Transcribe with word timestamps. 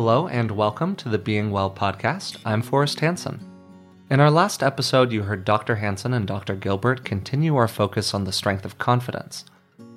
Hello 0.00 0.28
and 0.28 0.52
welcome 0.52 0.94
to 0.94 1.08
the 1.08 1.18
Being 1.18 1.50
Well 1.50 1.68
podcast. 1.68 2.38
I'm 2.44 2.62
Forrest 2.62 3.00
Hanson. 3.00 3.44
In 4.10 4.20
our 4.20 4.30
last 4.30 4.62
episode, 4.62 5.10
you 5.10 5.24
heard 5.24 5.44
Dr. 5.44 5.74
Hanson 5.74 6.14
and 6.14 6.24
Dr. 6.24 6.54
Gilbert 6.54 7.04
continue 7.04 7.56
our 7.56 7.66
focus 7.66 8.14
on 8.14 8.22
the 8.22 8.30
strength 8.30 8.64
of 8.64 8.78
confidence, 8.78 9.44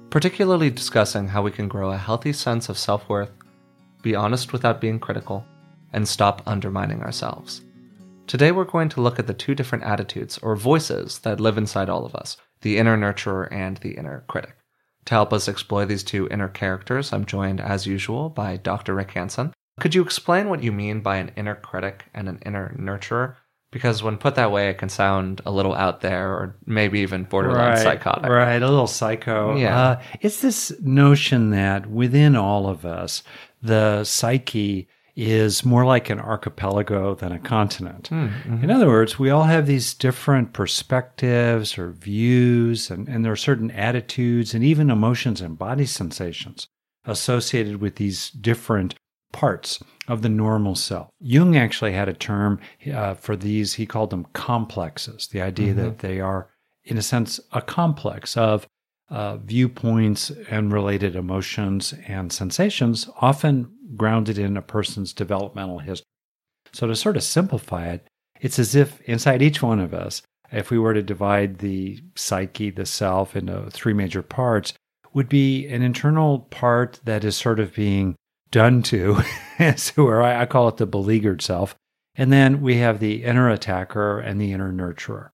particularly 0.10 0.72
discussing 0.72 1.28
how 1.28 1.44
we 1.44 1.52
can 1.52 1.68
grow 1.68 1.92
a 1.92 2.00
healthy 2.00 2.34
sense 2.34 2.68
of 2.68 2.80
self 2.80 3.08
worth, 3.08 3.30
be 4.02 4.16
honest 4.16 4.52
without 4.52 4.82
being 4.82 5.00
critical, 5.00 5.46
and 5.94 6.08
stop 6.08 6.42
undermining 6.48 7.04
ourselves. 7.04 7.62
Today, 8.26 8.52
we're 8.52 8.64
going 8.64 8.90
to 8.90 9.02
look 9.02 9.20
at 9.20 9.28
the 9.28 9.36
two 9.36 9.54
different 9.54 9.84
attitudes 9.84 10.40
or 10.40 10.56
voices 10.56 11.20
that 11.20 11.40
live 11.40 11.60
inside 11.60 11.90
all 11.90 12.08
of 12.08 12.16
us 12.16 12.38
the 12.62 12.80
inner 12.80 12.98
nurturer 12.98 13.48
and 13.52 13.78
the 13.78 13.92
inner 13.92 14.24
critic. 14.28 14.56
To 15.06 15.14
help 15.14 15.32
us 15.32 15.48
explore 15.48 15.86
these 15.86 16.04
two 16.04 16.28
inner 16.32 16.50
characters, 16.50 17.14
I'm 17.14 17.24
joined, 17.24 17.62
as 17.62 17.86
usual, 17.86 18.30
by 18.30 18.58
Dr. 18.58 18.96
Rick 18.96 19.12
Hanson. 19.12 19.54
Could 19.80 19.96
you 19.96 20.02
explain 20.02 20.50
what 20.50 20.64
you 20.64 20.72
mean 20.72 21.02
by 21.02 21.18
an 21.18 21.32
inner 21.36 21.56
critic 21.56 22.06
and 22.14 22.28
an 22.28 22.40
inner 22.46 22.76
nurturer? 22.78 23.36
Because 23.72 24.04
when 24.04 24.18
put 24.18 24.36
that 24.36 24.52
way, 24.52 24.70
it 24.70 24.78
can 24.78 24.90
sound 24.90 25.42
a 25.46 25.52
little 25.52 25.74
out 25.74 26.02
there 26.02 26.30
or 26.30 26.58
maybe 26.66 27.00
even 27.00 27.24
borderline 27.24 27.70
right, 27.70 27.80
psychotic. 27.80 28.30
Right, 28.30 28.62
a 28.62 28.70
little 28.70 28.86
psycho. 28.86 29.56
Yeah. 29.56 29.80
Uh, 29.80 30.02
it's 30.20 30.42
this 30.42 30.74
notion 30.82 31.52
that 31.52 31.90
within 31.90 32.36
all 32.36 32.68
of 32.68 32.86
us, 32.86 33.24
the 33.62 34.04
psyche 34.04 34.90
is 35.16 35.66
more 35.66 35.86
like 35.86 36.10
an 36.10 36.20
archipelago 36.20 37.16
than 37.16 37.32
a 37.32 37.40
continent. 37.40 38.10
Mm-hmm. 38.12 38.64
In 38.64 38.72
other 38.72 38.88
words, 38.88 39.20
we 39.20 39.30
all 39.30 39.44
have 39.44 39.68
these 39.68 39.94
different 39.94 40.54
perspectives 40.54 41.78
or 41.78 41.92
views, 41.92 42.90
and, 42.90 43.08
and 43.08 43.24
there 43.24 43.32
are 43.32 43.38
certain 43.38 43.72
attitudes 43.72 44.54
and 44.54 44.64
even 44.64 44.90
emotions 44.90 45.42
and 45.42 45.58
body 45.58 45.86
sensations 45.86 46.68
associated 47.06 47.82
with 47.82 47.96
these 47.96 48.30
different 48.32 48.96
parts 49.32 49.84
of 50.08 50.22
the 50.22 50.30
normal 50.30 50.76
self. 50.76 51.10
Jung 51.20 51.56
actually 51.56 51.94
had 51.94 52.10
a 52.10 52.14
term 52.14 52.60
uh, 52.94 53.14
for 53.14 53.36
these, 53.36 53.74
he 53.74 53.86
called 53.86 54.10
them 54.10 54.28
complexes, 54.34 55.28
the 55.28 55.42
idea 55.42 55.74
Mm-hmm. 55.74 55.84
that 55.84 56.00
they 56.00 56.20
are, 56.20 56.50
in 56.84 56.98
a 56.98 57.02
sense, 57.02 57.40
a 57.54 57.62
complex 57.62 58.36
of 58.36 58.68
uh, 59.10 59.38
viewpoints 59.38 60.32
and 60.50 60.72
related 60.74 61.16
emotions 61.16 61.94
and 62.08 62.32
sensations, 62.32 63.10
often 63.20 63.72
grounded 63.96 64.38
in 64.38 64.58
a 64.58 64.62
person's 64.62 65.14
developmental 65.14 65.80
history. 65.80 66.06
So, 66.74 66.88
to 66.88 66.96
sort 66.96 67.18
of 67.18 67.24
simplify 67.24 67.88
it, 67.90 68.08
it's 68.40 68.58
as 68.58 68.74
if 68.76 69.02
inside 69.02 69.42
each 69.42 69.62
one 69.62 69.80
of 69.80 69.94
us, 69.94 70.22
if 70.52 70.72
we 70.72 70.80
were 70.80 70.94
to 70.94 71.04
divide 71.04 71.60
the 71.60 72.02
psyche, 72.16 72.70
the 72.70 72.86
self, 72.86 73.36
into 73.36 73.70
three 73.70 73.94
major 73.94 74.22
parts, 74.22 74.74
would 75.14 75.30
be 75.30 75.68
an 75.68 75.82
internal 75.82 76.40
part 76.50 77.00
that 77.04 77.24
is 77.24 77.36
sort 77.36 77.60
of 77.60 77.76
being 77.76 78.16
done 78.52 78.84
to, 78.84 79.22
as 79.60 79.90
it 79.90 79.98
were. 79.98 80.22
I 80.22 80.42
I 80.42 80.46
call 80.46 80.68
it 80.68 80.78
the 80.78 80.86
beleaguered 80.86 81.42
self. 81.42 81.76
And 82.16 82.32
then 82.32 82.62
we 82.62 82.78
have 82.78 83.00
the 83.00 83.24
inner 83.24 83.50
attacker 83.50 84.20
and 84.20 84.40
the 84.40 84.52
inner 84.52 84.72
nurturer. 84.72 85.30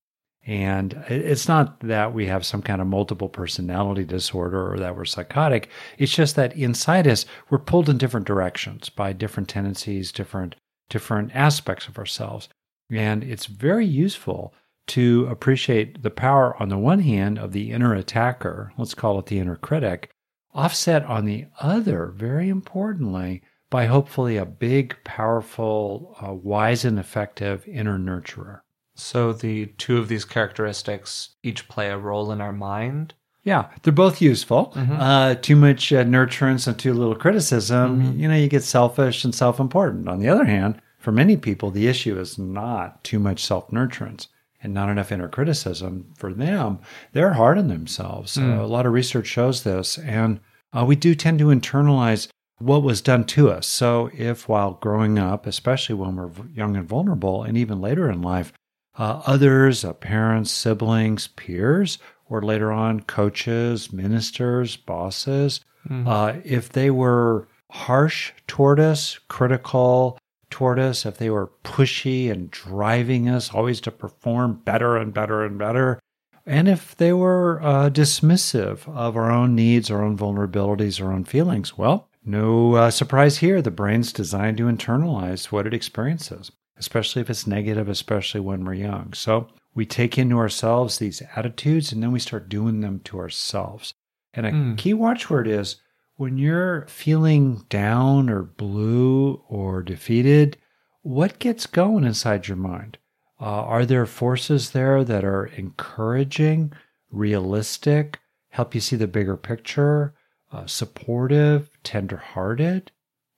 And 0.46 0.94
it's 1.10 1.48
not 1.50 1.82
that 1.82 2.14
we 2.14 2.28
have 2.28 2.46
some 2.46 2.62
kind 2.62 2.80
of 2.80 2.88
multiple 2.88 3.28
personality 3.28 4.06
disorder 4.06 4.72
or 4.72 4.80
that 4.80 4.96
we're 4.96 5.04
psychotic. 5.04 5.70
It's 5.98 6.16
just 6.16 6.38
that 6.38 6.56
inside 6.56 7.06
us, 7.06 7.26
we're 7.50 7.58
pulled 7.58 7.90
in 7.90 7.98
different 7.98 8.28
directions 8.28 8.88
by 8.88 9.12
different 9.12 9.50
tendencies, 9.50 10.14
different, 10.14 10.56
different 10.88 11.36
aspects 11.36 11.90
of 11.90 11.98
ourselves. 11.98 12.48
And 12.90 13.26
it's 13.26 13.48
very 13.48 13.86
useful 13.86 14.54
to 14.88 15.28
appreciate 15.30 16.02
the 16.02 16.10
power, 16.10 16.56
on 16.62 16.70
the 16.70 16.78
one 16.78 17.02
hand, 17.02 17.38
of 17.38 17.52
the 17.52 17.72
inner 17.72 17.94
attacker, 17.94 18.72
let's 18.78 18.94
call 18.94 19.20
it 19.20 19.26
the 19.26 19.40
inner 19.40 19.58
critic, 19.58 20.10
offset 20.58 21.06
on 21.06 21.26
the 21.26 21.46
other, 21.62 22.08
very 22.16 22.50
importantly, 22.50 23.44
by 23.70 23.86
hopefully 23.86 24.38
a 24.38 24.46
big, 24.46 24.96
powerful, 25.04 26.16
uh, 26.22 26.34
wise, 26.34 26.84
and 26.84 26.98
effective 26.98 27.66
inner 27.68 28.00
nurturer. 28.00 28.62
So 28.96 29.32
the 29.32 29.68
two 29.78 29.98
of 29.98 30.08
these 30.08 30.26
characteristics 30.26 31.36
each 31.44 31.68
play 31.68 31.90
a 31.90 31.98
role 31.98 32.32
in 32.32 32.42
our 32.42 32.52
mind. 32.52 33.14
Yeah, 33.44 33.70
they're 33.84 33.94
both 33.94 34.22
useful. 34.22 34.74
Uh, 35.00 35.36
too 35.36 35.56
much 35.56 35.94
uh, 35.94 36.04
nurturance 36.04 36.68
and 36.68 36.78
too 36.78 36.94
little 36.94 37.16
criticism, 37.16 38.20
you 38.20 38.28
know, 38.28 38.36
you 38.36 38.50
get 38.50 38.64
selfish 38.64 39.24
and 39.24 39.34
self 39.34 39.60
important. 39.60 40.10
On 40.10 40.20
the 40.20 40.28
other 40.28 40.46
hand, 40.46 40.82
for 40.98 41.12
many 41.12 41.38
people, 41.38 41.72
the 41.72 41.88
issue 41.88 42.20
is 42.20 42.38
not 42.38 43.04
too 43.04 43.20
much 43.20 43.46
self 43.46 43.70
nurturance 43.70 44.28
and 44.68 44.74
not 44.74 44.90
enough 44.90 45.12
inner 45.12 45.30
criticism. 45.30 46.14
For 46.16 46.32
them, 46.34 46.80
they're 47.14 47.34
hard 47.34 47.58
on 47.58 47.70
themselves. 47.70 48.38
Uh, 48.38 48.62
a 48.62 48.68
lot 48.68 48.86
of 48.86 48.94
research 48.94 49.26
shows 49.26 49.64
this. 49.64 49.98
And 49.98 50.40
uh, 50.78 50.86
we 50.86 50.96
do 50.96 51.16
tend 51.16 51.40
to 51.40 51.46
internalize 51.46 52.28
what 52.60 52.84
was 52.84 53.02
done 53.02 53.24
to 53.24 53.50
us. 53.50 53.66
So, 53.66 54.10
if 54.14 54.48
while 54.50 54.74
growing 54.74 55.18
up, 55.18 55.48
especially 55.48 55.96
when 55.96 56.16
we're 56.16 56.30
young 56.54 56.76
and 56.76 56.88
vulnerable, 56.88 57.44
and 57.44 57.58
even 57.58 57.80
later 57.82 58.10
in 58.12 58.22
life, 58.22 58.52
uh, 58.98 59.22
others, 59.26 59.86
uh, 59.86 59.94
parents, 59.94 60.52
siblings, 60.52 61.28
peers, 61.28 61.98
or 62.30 62.42
later 62.42 62.72
on 62.72 63.02
coaches, 63.02 63.94
ministers, 63.94 64.76
bosses, 64.76 65.62
uh, 66.06 66.34
if 66.44 66.68
they 66.70 66.90
were 66.90 67.48
harsh 67.72 68.34
toward 68.48 68.80
us, 68.80 69.20
critical 69.30 70.18
toward 70.50 70.80
us, 70.80 71.06
if 71.06 71.18
they 71.18 71.30
were 71.30 71.52
pushy 71.64 72.32
and 72.32 72.50
driving 72.52 73.30
us 73.30 73.54
always 73.54 73.82
to 73.82 73.92
perform 73.92 74.62
better 74.66 74.98
and 74.98 75.14
better 75.14 75.44
and 75.46 75.58
better, 75.58 76.00
and 76.46 76.68
if 76.70 76.96
they 76.96 77.12
were 77.12 77.62
uh, 77.62 77.90
dismissive 77.90 78.88
of 78.88 79.18
our 79.18 79.30
own 79.30 79.54
needs, 79.56 79.92
our 79.92 80.02
own 80.02 80.18
vulnerabilities, 80.18 81.04
our 81.04 81.12
own 81.12 81.26
feelings, 81.26 81.78
well, 81.78 82.08
no 82.24 82.76
uh, 82.76 82.92
surprise 82.92 83.38
here. 83.38 83.62
The 83.62 83.72
brain's 83.72 84.14
designed 84.14 84.58
to 84.58 84.66
internalize 84.66 85.46
what 85.46 85.68
it 85.68 85.74
experiences, 85.74 86.52
especially 86.78 87.22
if 87.22 87.30
it's 87.30 87.48
negative, 87.48 87.90
especially 87.90 88.40
when 88.42 88.64
we're 88.64 88.74
young. 88.76 89.14
So 89.14 89.48
we 89.76 89.86
take 89.86 90.18
into 90.18 90.38
ourselves 90.38 90.98
these 90.98 91.22
attitudes 91.36 91.92
and 91.92 92.02
then 92.02 92.12
we 92.12 92.20
start 92.20 92.50
doing 92.50 92.80
them 92.82 93.00
to 93.06 93.20
ourselves. 93.20 93.94
And 94.34 94.46
a 94.46 94.52
Mm. 94.52 94.78
key 94.78 94.94
watchword 94.94 95.48
is 95.48 95.78
when 96.18 96.38
you're 96.38 96.86
feeling 96.88 97.64
down 97.70 98.30
or 98.30 98.42
blue 98.42 99.42
or 99.48 99.84
defeated, 99.84 100.58
what 101.04 101.40
gets 101.40 101.68
going 101.68 102.04
inside 102.04 102.48
your 102.48 102.58
mind? 102.58 102.98
Uh, 103.40 103.46
are 103.46 103.86
there 103.86 104.08
forces 104.08 104.72
there 104.72 105.04
that 105.04 105.24
are 105.24 105.46
encouraging, 105.46 106.74
realistic, 107.12 108.20
help 108.50 108.74
you 108.74 108.82
see 108.82 108.96
the 108.96 109.08
bigger 109.08 109.38
picture, 109.38 110.16
uh, 110.52 110.66
supportive, 110.66 111.70
tender-hearted? 111.84 112.92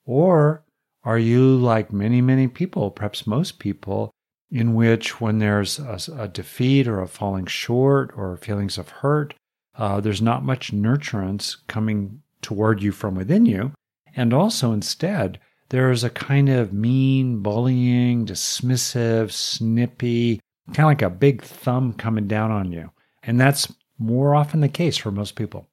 Or 0.05 0.63
are 1.03 1.19
you 1.19 1.57
like 1.57 1.91
many, 1.91 2.21
many 2.21 2.47
people, 2.47 2.91
perhaps 2.91 3.27
most 3.27 3.59
people, 3.59 4.09
in 4.49 4.73
which 4.73 5.19
when 5.19 5.39
there's 5.39 5.79
a, 5.79 5.99
a 6.17 6.27
defeat 6.29 6.87
or 6.87 7.01
a 7.01 7.07
falling 7.07 7.45
short 7.45 8.11
or 8.15 8.37
feelings 8.37 8.77
of 8.77 8.89
hurt, 8.89 9.33
uh, 9.75 9.99
there's 9.99 10.21
not 10.21 10.43
much 10.45 10.71
nurturance 10.71 11.57
coming 11.67 12.21
toward 12.41 12.81
you 12.81 12.91
from 12.91 13.15
within 13.15 13.45
you. 13.45 13.71
And 14.15 14.33
also, 14.33 14.71
instead, 14.71 15.39
there 15.69 15.91
is 15.91 16.03
a 16.03 16.09
kind 16.09 16.49
of 16.49 16.73
mean, 16.73 17.41
bullying, 17.41 18.25
dismissive, 18.25 19.31
snippy, 19.31 20.39
kind 20.67 20.79
of 20.79 20.85
like 20.85 21.01
a 21.01 21.09
big 21.09 21.43
thumb 21.43 21.93
coming 21.93 22.27
down 22.27 22.51
on 22.51 22.71
you. 22.71 22.91
And 23.23 23.39
that's 23.39 23.71
more 23.97 24.33
often 24.35 24.61
the 24.61 24.69
case 24.69 24.97
for 24.97 25.11
most 25.11 25.35
people. 25.35 25.67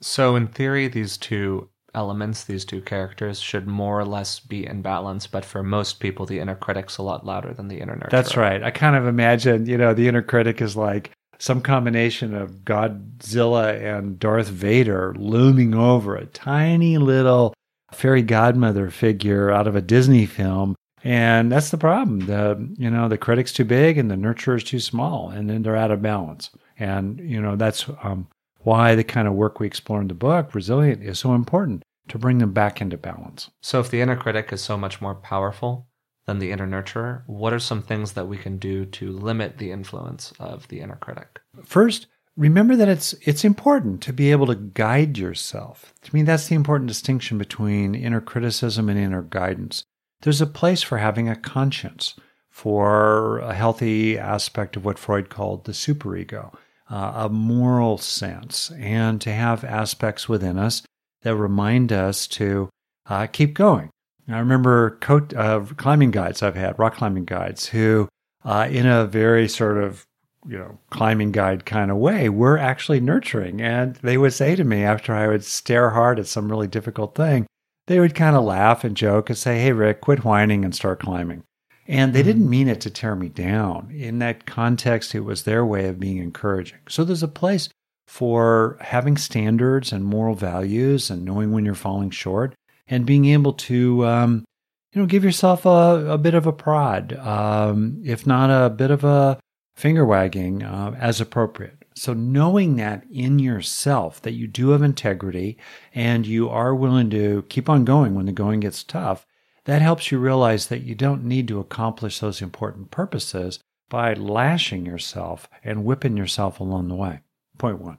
So 0.00 0.36
in 0.36 0.48
theory, 0.48 0.88
these 0.88 1.16
two 1.16 1.68
elements, 1.94 2.44
these 2.44 2.64
two 2.64 2.80
characters, 2.80 3.40
should 3.40 3.66
more 3.66 4.00
or 4.00 4.04
less 4.04 4.40
be 4.40 4.66
in 4.66 4.82
balance. 4.82 5.26
But 5.26 5.44
for 5.44 5.62
most 5.62 6.00
people, 6.00 6.26
the 6.26 6.40
inner 6.40 6.54
critic's 6.54 6.98
a 6.98 7.02
lot 7.02 7.26
louder 7.26 7.52
than 7.52 7.68
the 7.68 7.80
inner 7.80 7.96
nurturer. 7.96 8.10
That's 8.10 8.36
right. 8.36 8.62
I 8.62 8.70
kind 8.70 8.96
of 8.96 9.06
imagine, 9.06 9.66
you 9.66 9.76
know, 9.76 9.92
the 9.92 10.08
inner 10.08 10.22
critic 10.22 10.62
is 10.62 10.76
like 10.76 11.10
some 11.42 11.60
combination 11.60 12.36
of 12.36 12.64
Godzilla 12.64 13.74
and 13.82 14.16
Darth 14.16 14.46
Vader 14.46 15.12
looming 15.18 15.74
over 15.74 16.14
a 16.14 16.26
tiny 16.26 16.98
little 16.98 17.52
fairy 17.90 18.22
godmother 18.22 18.90
figure 18.90 19.50
out 19.50 19.66
of 19.66 19.74
a 19.74 19.82
Disney 19.82 20.24
film. 20.24 20.76
And 21.02 21.50
that's 21.50 21.70
the 21.70 21.78
problem. 21.78 22.26
The 22.26 22.72
you 22.78 22.88
know, 22.88 23.08
the 23.08 23.18
critic's 23.18 23.52
too 23.52 23.64
big 23.64 23.98
and 23.98 24.08
the 24.08 24.14
nurturer's 24.14 24.62
too 24.62 24.78
small, 24.78 25.30
and 25.30 25.50
then 25.50 25.62
they're 25.62 25.74
out 25.74 25.90
of 25.90 26.00
balance. 26.00 26.48
And, 26.78 27.18
you 27.18 27.42
know, 27.42 27.56
that's 27.56 27.86
um, 28.04 28.28
why 28.60 28.94
the 28.94 29.02
kind 29.02 29.26
of 29.26 29.34
work 29.34 29.58
we 29.58 29.66
explore 29.66 30.00
in 30.00 30.06
the 30.06 30.14
book, 30.14 30.54
Resilient, 30.54 31.02
is 31.02 31.18
so 31.18 31.34
important 31.34 31.82
to 32.06 32.18
bring 32.18 32.38
them 32.38 32.52
back 32.52 32.80
into 32.80 32.96
balance. 32.96 33.50
So 33.60 33.80
if 33.80 33.90
the 33.90 34.00
inner 34.00 34.16
critic 34.16 34.52
is 34.52 34.62
so 34.62 34.78
much 34.78 35.00
more 35.00 35.16
powerful 35.16 35.88
than 36.32 36.38
the 36.38 36.50
inner 36.50 36.66
nurturer, 36.66 37.22
what 37.26 37.52
are 37.52 37.58
some 37.58 37.82
things 37.82 38.12
that 38.12 38.26
we 38.26 38.38
can 38.38 38.56
do 38.56 38.86
to 38.86 39.12
limit 39.12 39.58
the 39.58 39.70
influence 39.70 40.32
of 40.40 40.66
the 40.68 40.80
inner 40.80 40.96
critic? 40.96 41.40
First, 41.62 42.06
remember 42.36 42.74
that 42.76 42.88
it's 42.88 43.12
it's 43.22 43.44
important 43.44 44.00
to 44.02 44.12
be 44.14 44.30
able 44.30 44.46
to 44.46 44.54
guide 44.54 45.18
yourself. 45.18 45.92
To 46.02 46.14
me, 46.14 46.22
that's 46.22 46.48
the 46.48 46.54
important 46.54 46.88
distinction 46.88 47.36
between 47.36 47.94
inner 47.94 48.22
criticism 48.22 48.88
and 48.88 48.98
inner 48.98 49.22
guidance. 49.22 49.84
There's 50.22 50.40
a 50.40 50.46
place 50.46 50.82
for 50.82 50.98
having 50.98 51.28
a 51.28 51.36
conscience, 51.36 52.14
for 52.48 53.38
a 53.40 53.52
healthy 53.52 54.18
aspect 54.18 54.76
of 54.76 54.84
what 54.84 54.98
Freud 54.98 55.28
called 55.28 55.64
the 55.64 55.72
superego, 55.72 56.54
uh, 56.88 57.12
a 57.16 57.28
moral 57.28 57.98
sense, 57.98 58.70
and 58.78 59.20
to 59.20 59.32
have 59.32 59.64
aspects 59.64 60.28
within 60.28 60.58
us 60.58 60.82
that 61.22 61.36
remind 61.36 61.92
us 61.92 62.26
to 62.28 62.70
uh, 63.06 63.26
keep 63.26 63.52
going. 63.52 63.90
I 64.34 64.38
remember 64.38 64.98
coat, 65.00 65.34
uh, 65.34 65.64
climbing 65.76 66.10
guides 66.10 66.42
I've 66.42 66.54
had, 66.54 66.78
rock 66.78 66.96
climbing 66.96 67.24
guides, 67.24 67.66
who, 67.66 68.08
uh, 68.44 68.68
in 68.70 68.86
a 68.86 69.06
very 69.06 69.48
sort 69.48 69.78
of 69.78 70.06
you 70.46 70.58
know, 70.58 70.78
climbing 70.90 71.32
guide 71.32 71.64
kind 71.64 71.90
of 71.90 71.96
way, 71.96 72.28
were 72.28 72.58
actually 72.58 73.00
nurturing. 73.00 73.60
And 73.60 73.96
they 73.96 74.18
would 74.18 74.32
say 74.32 74.56
to 74.56 74.64
me 74.64 74.82
after 74.82 75.14
I 75.14 75.28
would 75.28 75.44
stare 75.44 75.90
hard 75.90 76.18
at 76.18 76.26
some 76.26 76.50
really 76.50 76.66
difficult 76.66 77.14
thing, 77.14 77.46
they 77.86 78.00
would 78.00 78.14
kind 78.14 78.36
of 78.36 78.44
laugh 78.44 78.84
and 78.84 78.96
joke 78.96 79.28
and 79.28 79.38
say, 79.38 79.60
Hey, 79.60 79.72
Rick, 79.72 80.00
quit 80.00 80.24
whining 80.24 80.64
and 80.64 80.74
start 80.74 81.00
climbing. 81.00 81.44
And 81.86 82.12
they 82.12 82.20
mm-hmm. 82.20 82.28
didn't 82.28 82.50
mean 82.50 82.68
it 82.68 82.80
to 82.82 82.90
tear 82.90 83.14
me 83.14 83.28
down. 83.28 83.90
In 83.92 84.18
that 84.20 84.46
context, 84.46 85.14
it 85.14 85.20
was 85.20 85.42
their 85.42 85.64
way 85.64 85.86
of 85.86 86.00
being 86.00 86.18
encouraging. 86.18 86.78
So 86.88 87.04
there's 87.04 87.22
a 87.22 87.28
place 87.28 87.68
for 88.06 88.78
having 88.80 89.16
standards 89.16 89.92
and 89.92 90.04
moral 90.04 90.34
values 90.34 91.10
and 91.10 91.24
knowing 91.24 91.52
when 91.52 91.64
you're 91.64 91.74
falling 91.74 92.10
short 92.10 92.54
and 92.92 93.06
being 93.06 93.24
able 93.24 93.54
to, 93.54 94.04
um, 94.04 94.44
you 94.92 95.00
know, 95.00 95.06
give 95.06 95.24
yourself 95.24 95.64
a, 95.64 96.06
a 96.10 96.18
bit 96.18 96.34
of 96.34 96.46
a 96.46 96.52
prod, 96.52 97.14
um, 97.14 98.02
if 98.04 98.26
not 98.26 98.50
a 98.50 98.68
bit 98.68 98.90
of 98.90 99.02
a 99.02 99.40
finger 99.74 100.04
wagging 100.04 100.62
uh, 100.62 100.94
as 100.98 101.18
appropriate. 101.18 101.86
So, 101.94 102.12
knowing 102.12 102.76
that 102.76 103.04
in 103.10 103.38
yourself, 103.38 104.20
that 104.20 104.34
you 104.34 104.46
do 104.46 104.70
have 104.70 104.82
integrity 104.82 105.56
and 105.94 106.26
you 106.26 106.50
are 106.50 106.74
willing 106.74 107.08
to 107.10 107.46
keep 107.48 107.70
on 107.70 107.86
going 107.86 108.14
when 108.14 108.26
the 108.26 108.32
going 108.32 108.60
gets 108.60 108.84
tough, 108.84 109.26
that 109.64 109.80
helps 109.80 110.12
you 110.12 110.18
realize 110.18 110.66
that 110.66 110.82
you 110.82 110.94
don't 110.94 111.24
need 111.24 111.48
to 111.48 111.60
accomplish 111.60 112.18
those 112.18 112.42
important 112.42 112.90
purposes 112.90 113.58
by 113.88 114.12
lashing 114.12 114.84
yourself 114.84 115.48
and 115.64 115.86
whipping 115.86 116.18
yourself 116.18 116.60
along 116.60 116.88
the 116.88 116.94
way. 116.94 117.20
Point 117.56 117.80
one. 117.80 117.98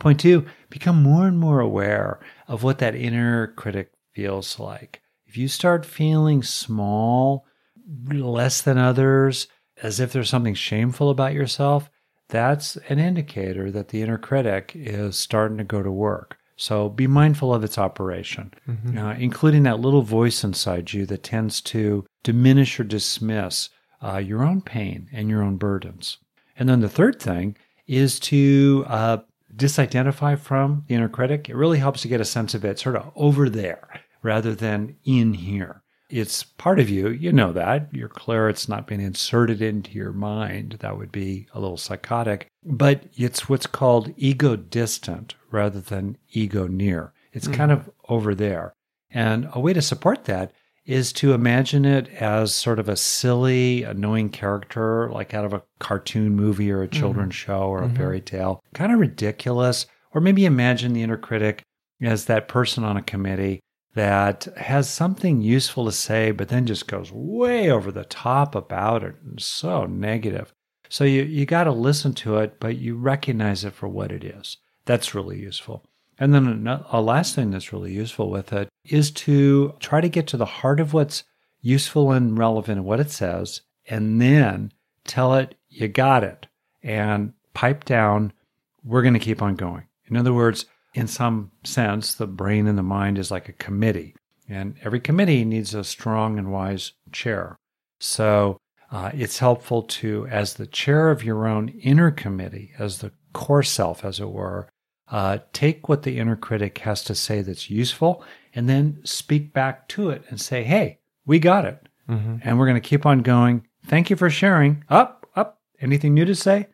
Point 0.00 0.18
two, 0.18 0.46
become 0.70 1.00
more 1.04 1.28
and 1.28 1.38
more 1.38 1.60
aware 1.60 2.18
of 2.48 2.64
what 2.64 2.78
that 2.78 2.96
inner 2.96 3.46
critic 3.46 3.93
feels 4.14 4.58
like. 4.58 5.02
If 5.26 5.36
you 5.36 5.48
start 5.48 5.84
feeling 5.84 6.42
small, 6.42 7.44
less 8.08 8.62
than 8.62 8.78
others, 8.78 9.48
as 9.82 10.00
if 10.00 10.12
there's 10.12 10.30
something 10.30 10.54
shameful 10.54 11.10
about 11.10 11.34
yourself, 11.34 11.90
that's 12.28 12.76
an 12.88 12.98
indicator 12.98 13.70
that 13.70 13.88
the 13.88 14.02
inner 14.02 14.18
critic 14.18 14.72
is 14.74 15.16
starting 15.16 15.58
to 15.58 15.64
go 15.64 15.82
to 15.82 15.90
work. 15.90 16.38
So 16.56 16.88
be 16.88 17.06
mindful 17.06 17.52
of 17.52 17.64
its 17.64 17.78
operation, 17.78 18.54
mm-hmm. 18.68 18.96
uh, 18.96 19.14
including 19.14 19.64
that 19.64 19.80
little 19.80 20.02
voice 20.02 20.44
inside 20.44 20.92
you 20.92 21.04
that 21.06 21.24
tends 21.24 21.60
to 21.62 22.06
diminish 22.22 22.78
or 22.78 22.84
dismiss 22.84 23.70
uh, 24.02 24.18
your 24.18 24.44
own 24.44 24.60
pain 24.60 25.08
and 25.12 25.28
your 25.28 25.42
own 25.42 25.56
burdens. 25.56 26.18
And 26.56 26.68
then 26.68 26.80
the 26.80 26.88
third 26.88 27.20
thing 27.20 27.56
is 27.88 28.20
to 28.20 28.84
uh, 28.86 29.18
disidentify 29.54 30.38
from 30.38 30.84
the 30.86 30.94
inner 30.94 31.08
critic. 31.08 31.48
It 31.48 31.56
really 31.56 31.78
helps 31.78 32.02
to 32.02 32.08
get 32.08 32.20
a 32.20 32.24
sense 32.24 32.54
of 32.54 32.64
it 32.64 32.78
sort 32.78 32.96
of 32.96 33.10
over 33.16 33.50
there 33.50 33.88
rather 34.24 34.54
than 34.54 34.96
in 35.04 35.34
here 35.34 35.84
it's 36.14 36.44
part 36.44 36.78
of 36.78 36.88
you. 36.88 37.08
You 37.08 37.32
know 37.32 37.52
that. 37.52 37.88
You're 37.92 38.08
clear 38.08 38.48
it's 38.48 38.68
not 38.68 38.86
been 38.86 39.00
inserted 39.00 39.62
into 39.62 39.92
your 39.92 40.12
mind. 40.12 40.76
That 40.80 40.96
would 40.96 41.10
be 41.10 41.48
a 41.52 41.60
little 41.60 41.76
psychotic. 41.76 42.46
But 42.62 43.04
it's 43.14 43.48
what's 43.48 43.66
called 43.66 44.12
ego 44.16 44.54
distant 44.54 45.34
rather 45.50 45.80
than 45.80 46.18
ego 46.30 46.66
near. 46.66 47.12
It's 47.32 47.48
mm. 47.48 47.54
kind 47.54 47.72
of 47.72 47.90
over 48.08 48.34
there. 48.34 48.74
And 49.10 49.48
a 49.52 49.60
way 49.60 49.72
to 49.72 49.82
support 49.82 50.24
that 50.24 50.52
is 50.84 51.12
to 51.14 51.32
imagine 51.32 51.84
it 51.84 52.08
as 52.20 52.54
sort 52.54 52.78
of 52.78 52.88
a 52.88 52.96
silly, 52.96 53.82
annoying 53.82 54.28
character, 54.28 55.10
like 55.10 55.34
out 55.34 55.46
of 55.46 55.54
a 55.54 55.62
cartoon 55.78 56.36
movie 56.36 56.70
or 56.70 56.82
a 56.82 56.86
mm-hmm. 56.86 57.00
children's 57.00 57.34
mm. 57.34 57.38
show 57.38 57.62
or 57.62 57.80
mm-hmm. 57.80 57.94
a 57.94 57.98
fairy 57.98 58.20
tale, 58.20 58.62
kind 58.74 58.92
of 58.92 59.00
ridiculous. 59.00 59.86
Or 60.12 60.20
maybe 60.20 60.44
imagine 60.44 60.92
the 60.92 61.02
inner 61.02 61.16
critic 61.16 61.62
as 62.00 62.26
that 62.26 62.46
person 62.46 62.84
on 62.84 62.96
a 62.96 63.02
committee 63.02 63.60
that 63.94 64.44
has 64.56 64.88
something 64.90 65.40
useful 65.40 65.84
to 65.86 65.92
say, 65.92 66.30
but 66.30 66.48
then 66.48 66.66
just 66.66 66.88
goes 66.88 67.10
way 67.12 67.70
over 67.70 67.90
the 67.92 68.04
top 68.04 68.54
about 68.54 69.04
it 69.04 69.16
and 69.24 69.40
so 69.40 69.86
negative. 69.86 70.52
So 70.88 71.04
you, 71.04 71.22
you 71.22 71.46
got 71.46 71.64
to 71.64 71.72
listen 71.72 72.12
to 72.14 72.38
it, 72.38 72.60
but 72.60 72.76
you 72.76 72.96
recognize 72.96 73.64
it 73.64 73.72
for 73.72 73.88
what 73.88 74.12
it 74.12 74.24
is. 74.24 74.58
That's 74.84 75.14
really 75.14 75.38
useful. 75.40 75.84
And 76.18 76.32
then 76.32 76.66
a 76.90 77.00
last 77.00 77.34
thing 77.34 77.50
that's 77.50 77.72
really 77.72 77.92
useful 77.92 78.30
with 78.30 78.52
it 78.52 78.68
is 78.84 79.10
to 79.12 79.74
try 79.80 80.00
to 80.00 80.08
get 80.08 80.26
to 80.28 80.36
the 80.36 80.44
heart 80.44 80.78
of 80.78 80.92
what's 80.92 81.24
useful 81.60 82.12
and 82.12 82.38
relevant 82.38 82.78
in 82.78 82.84
what 82.84 83.00
it 83.00 83.10
says, 83.10 83.62
and 83.86 84.20
then 84.20 84.72
tell 85.04 85.34
it 85.34 85.56
you 85.68 85.88
got 85.88 86.22
it 86.22 86.46
and 86.82 87.32
pipe 87.54 87.84
down. 87.84 88.32
We're 88.84 89.02
going 89.02 89.14
to 89.14 89.20
keep 89.20 89.42
on 89.42 89.56
going. 89.56 89.84
In 90.08 90.16
other 90.16 90.32
words, 90.32 90.66
in 90.94 91.08
some 91.08 91.50
sense, 91.64 92.14
the 92.14 92.26
brain 92.26 92.66
and 92.66 92.78
the 92.78 92.82
mind 92.82 93.18
is 93.18 93.30
like 93.30 93.48
a 93.48 93.52
committee, 93.52 94.14
and 94.48 94.76
every 94.82 95.00
committee 95.00 95.44
needs 95.44 95.74
a 95.74 95.84
strong 95.84 96.38
and 96.38 96.52
wise 96.52 96.92
chair. 97.12 97.56
So 98.00 98.58
uh, 98.92 99.10
it's 99.12 99.38
helpful 99.38 99.82
to, 99.82 100.26
as 100.28 100.54
the 100.54 100.66
chair 100.66 101.10
of 101.10 101.24
your 101.24 101.46
own 101.46 101.68
inner 101.68 102.10
committee, 102.12 102.72
as 102.78 102.98
the 102.98 103.12
core 103.32 103.64
self, 103.64 104.04
as 104.04 104.20
it 104.20 104.30
were, 104.30 104.68
uh, 105.10 105.38
take 105.52 105.88
what 105.88 106.04
the 106.04 106.18
inner 106.18 106.36
critic 106.36 106.78
has 106.78 107.02
to 107.04 107.14
say 107.14 107.42
that's 107.42 107.68
useful 107.68 108.24
and 108.54 108.68
then 108.68 109.00
speak 109.04 109.52
back 109.52 109.88
to 109.88 110.10
it 110.10 110.24
and 110.28 110.40
say, 110.40 110.62
hey, 110.62 110.98
we 111.26 111.38
got 111.38 111.64
it. 111.64 111.88
Mm-hmm. 112.08 112.36
And 112.42 112.58
we're 112.58 112.66
going 112.66 112.80
to 112.80 112.88
keep 112.88 113.04
on 113.04 113.20
going. 113.20 113.66
Thank 113.86 114.10
you 114.10 114.16
for 114.16 114.30
sharing. 114.30 114.84
Up, 114.88 115.26
up. 115.34 115.60
Anything 115.80 116.14
new 116.14 116.24
to 116.24 116.34
say? 116.34 116.68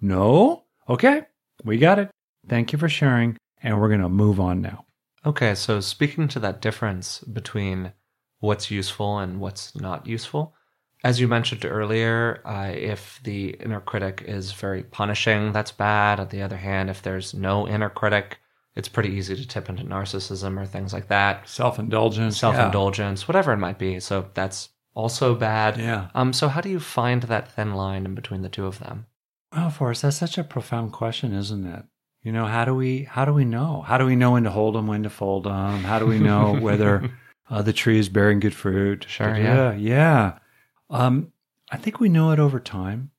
No? 0.00 0.64
Okay. 0.88 1.22
We 1.64 1.78
got 1.78 1.98
it. 1.98 2.10
Thank 2.48 2.72
you 2.72 2.78
for 2.78 2.88
sharing 2.88 3.36
and 3.66 3.80
we're 3.80 3.88
going 3.88 4.00
to 4.00 4.08
move 4.08 4.38
on 4.38 4.62
now. 4.62 4.84
Okay, 5.24 5.56
so 5.56 5.80
speaking 5.80 6.28
to 6.28 6.38
that 6.38 6.62
difference 6.62 7.18
between 7.20 7.92
what's 8.38 8.70
useful 8.70 9.18
and 9.18 9.40
what's 9.40 9.74
not 9.74 10.06
useful, 10.06 10.54
as 11.02 11.20
you 11.20 11.26
mentioned 11.26 11.64
earlier, 11.64 12.40
uh, 12.44 12.70
if 12.72 13.20
the 13.24 13.50
inner 13.60 13.80
critic 13.80 14.22
is 14.24 14.52
very 14.52 14.84
punishing, 14.84 15.52
that's 15.52 15.72
bad. 15.72 16.20
On 16.20 16.28
the 16.28 16.42
other 16.42 16.56
hand, 16.56 16.90
if 16.90 17.02
there's 17.02 17.34
no 17.34 17.66
inner 17.66 17.90
critic, 17.90 18.38
it's 18.76 18.88
pretty 18.88 19.10
easy 19.10 19.34
to 19.34 19.48
tip 19.48 19.68
into 19.68 19.82
narcissism 19.82 20.60
or 20.60 20.64
things 20.64 20.92
like 20.92 21.08
that. 21.08 21.48
Self 21.48 21.80
indulgence. 21.80 22.38
Self 22.38 22.56
indulgence, 22.56 23.22
yeah. 23.22 23.26
whatever 23.26 23.52
it 23.52 23.58
might 23.58 23.78
be. 23.78 23.98
So 23.98 24.30
that's 24.34 24.68
also 24.94 25.34
bad. 25.34 25.76
Yeah. 25.76 26.08
Um. 26.14 26.32
So 26.32 26.48
how 26.48 26.60
do 26.60 26.68
you 26.68 26.80
find 26.80 27.24
that 27.24 27.50
thin 27.50 27.74
line 27.74 28.04
in 28.06 28.14
between 28.14 28.42
the 28.42 28.48
two 28.48 28.66
of 28.66 28.78
them? 28.78 29.06
Well, 29.52 29.70
Forrest, 29.70 30.02
that's 30.02 30.16
such 30.16 30.38
a 30.38 30.44
profound 30.44 30.92
question, 30.92 31.34
isn't 31.34 31.66
it? 31.66 31.84
You 32.26 32.32
know, 32.32 32.46
how 32.46 32.64
do 32.64 32.74
we 32.74 33.04
how 33.04 33.24
do 33.24 33.32
we 33.32 33.44
know? 33.44 33.82
How 33.86 33.98
do 33.98 34.04
we 34.04 34.16
know 34.16 34.32
when 34.32 34.42
to 34.42 34.50
hold 34.50 34.74
them, 34.74 34.88
when 34.88 35.04
to 35.04 35.10
fold 35.10 35.44
them? 35.44 35.84
How 35.84 36.00
do 36.00 36.06
we 36.06 36.18
know 36.18 36.56
whether 36.60 37.08
uh, 37.48 37.62
the 37.62 37.72
tree 37.72 38.00
is 38.00 38.08
bearing 38.08 38.40
good 38.40 38.52
fruit? 38.52 39.06
Sure, 39.08 39.36
yeah, 39.36 39.74
yeah. 39.74 40.38
Um, 40.90 41.32
I 41.70 41.76
think 41.76 42.00
we 42.00 42.08
know 42.08 42.32
it 42.32 42.40
over 42.40 42.58
time, 42.58 43.12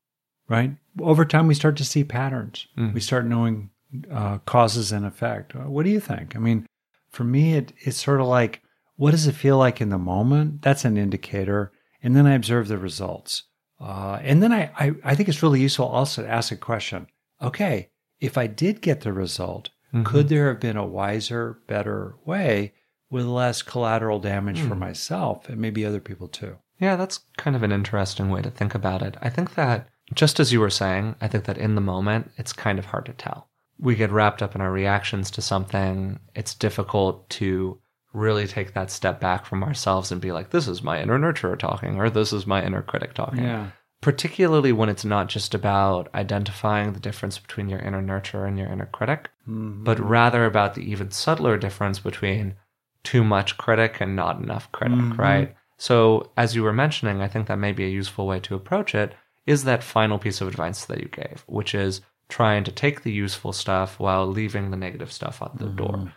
right? 0.49 0.75
Over 0.99 1.23
time, 1.23 1.47
we 1.47 1.53
start 1.53 1.77
to 1.77 1.85
see 1.85 2.03
patterns. 2.03 2.67
Mm. 2.77 2.93
We 2.93 2.99
start 2.99 3.25
knowing 3.25 3.69
uh, 4.11 4.39
causes 4.39 4.91
and 4.91 5.05
effect. 5.05 5.55
Uh, 5.55 5.69
what 5.69 5.85
do 5.85 5.89
you 5.89 6.01
think? 6.01 6.35
I 6.35 6.39
mean, 6.39 6.67
for 7.09 7.23
me, 7.23 7.53
it, 7.53 7.71
it's 7.77 8.03
sort 8.03 8.19
of 8.19 8.27
like, 8.27 8.61
what 8.97 9.11
does 9.11 9.25
it 9.25 9.35
feel 9.35 9.57
like 9.57 9.79
in 9.79 9.87
the 9.87 9.97
moment? 9.97 10.61
That's 10.63 10.83
an 10.83 10.97
indicator. 10.97 11.71
And 12.03 12.13
then 12.13 12.27
I 12.27 12.33
observe 12.33 12.67
the 12.67 12.77
results. 12.77 13.43
Uh, 13.79 14.19
and 14.21 14.43
then 14.43 14.51
I, 14.51 14.69
I, 14.77 14.91
I 15.05 15.15
think 15.15 15.29
it's 15.29 15.43
really 15.43 15.61
useful 15.61 15.85
also 15.85 16.23
to 16.23 16.29
ask 16.29 16.51
a 16.51 16.57
question. 16.57 17.07
Okay, 17.41 17.89
if 18.19 18.37
I 18.37 18.47
did 18.47 18.81
get 18.81 19.01
the 19.01 19.13
result, 19.13 19.69
mm-hmm. 19.93 20.03
could 20.03 20.29
there 20.29 20.47
have 20.47 20.59
been 20.59 20.77
a 20.77 20.85
wiser, 20.85 21.59
better 21.67 22.15
way 22.25 22.73
with 23.09 23.25
less 23.25 23.61
collateral 23.61 24.19
damage 24.19 24.59
mm. 24.59 24.67
for 24.67 24.75
myself 24.75 25.47
and 25.49 25.59
maybe 25.59 25.85
other 25.85 25.99
people 25.99 26.27
too? 26.27 26.57
Yeah, 26.79 26.95
that's 26.95 27.21
kind 27.37 27.55
of 27.55 27.63
an 27.63 27.71
interesting 27.71 28.29
way 28.29 28.41
to 28.41 28.51
think 28.51 28.75
about 28.75 29.01
it. 29.01 29.15
I 29.21 29.29
think 29.29 29.55
that, 29.55 29.87
just 30.13 30.39
as 30.39 30.53
you 30.53 30.59
were 30.59 30.69
saying, 30.69 31.15
I 31.21 31.27
think 31.27 31.45
that 31.45 31.57
in 31.57 31.75
the 31.75 31.81
moment, 31.81 32.31
it's 32.37 32.53
kind 32.53 32.79
of 32.79 32.85
hard 32.85 33.05
to 33.07 33.13
tell. 33.13 33.49
We 33.79 33.95
get 33.95 34.11
wrapped 34.11 34.41
up 34.41 34.55
in 34.55 34.61
our 34.61 34.71
reactions 34.71 35.31
to 35.31 35.41
something. 35.41 36.19
It's 36.35 36.53
difficult 36.53 37.29
to 37.31 37.79
really 38.13 38.47
take 38.47 38.73
that 38.73 38.89
step 38.89 39.19
back 39.19 39.45
from 39.45 39.63
ourselves 39.63 40.11
and 40.11 40.21
be 40.21 40.31
like, 40.31 40.49
this 40.49 40.67
is 40.67 40.81
my 40.81 41.01
inner 41.01 41.19
nurturer 41.19 41.57
talking, 41.57 41.99
or 41.99 42.09
this 42.09 42.33
is 42.33 42.47
my 42.47 42.63
inner 42.63 42.81
critic 42.81 43.13
talking. 43.13 43.43
Yeah 43.43 43.71
particularly 44.01 44.71
when 44.71 44.89
it's 44.89 45.05
not 45.05 45.27
just 45.27 45.53
about 45.53 46.07
identifying 46.13 46.93
the 46.93 46.99
difference 46.99 47.39
between 47.39 47.67
your 47.67 47.79
inner 47.79 48.01
nurturer 48.01 48.47
and 48.47 48.57
your 48.57 48.67
inner 48.67 48.85
critic, 48.85 49.29
mm-hmm. 49.47 49.83
but 49.83 49.99
rather 49.99 50.45
about 50.45 50.75
the 50.75 50.89
even 50.89 51.11
subtler 51.11 51.57
difference 51.57 51.99
between 51.99 52.55
too 53.03 53.23
much 53.23 53.57
critic 53.57 53.99
and 53.99 54.15
not 54.15 54.39
enough 54.39 54.71
critic, 54.71 54.97
mm-hmm. 54.97 55.21
right? 55.21 55.55
So, 55.77 56.31
as 56.37 56.55
you 56.55 56.63
were 56.63 56.73
mentioning, 56.73 57.21
I 57.21 57.27
think 57.27 57.47
that 57.47 57.57
may 57.57 57.71
be 57.71 57.85
a 57.85 57.89
useful 57.89 58.27
way 58.27 58.39
to 58.41 58.55
approach 58.55 58.93
it 58.95 59.13
is 59.45 59.63
that 59.63 59.83
final 59.83 60.19
piece 60.19 60.41
of 60.41 60.47
advice 60.47 60.85
that 60.85 60.99
you 60.99 61.07
gave, 61.07 61.43
which 61.47 61.73
is 61.73 62.01
trying 62.29 62.63
to 62.65 62.71
take 62.71 63.03
the 63.03 63.11
useful 63.11 63.53
stuff 63.53 63.99
while 63.99 64.27
leaving 64.27 64.69
the 64.69 64.77
negative 64.77 65.11
stuff 65.11 65.41
out 65.41 65.57
the 65.57 65.65
mm-hmm. 65.65 65.75
door. 65.77 66.13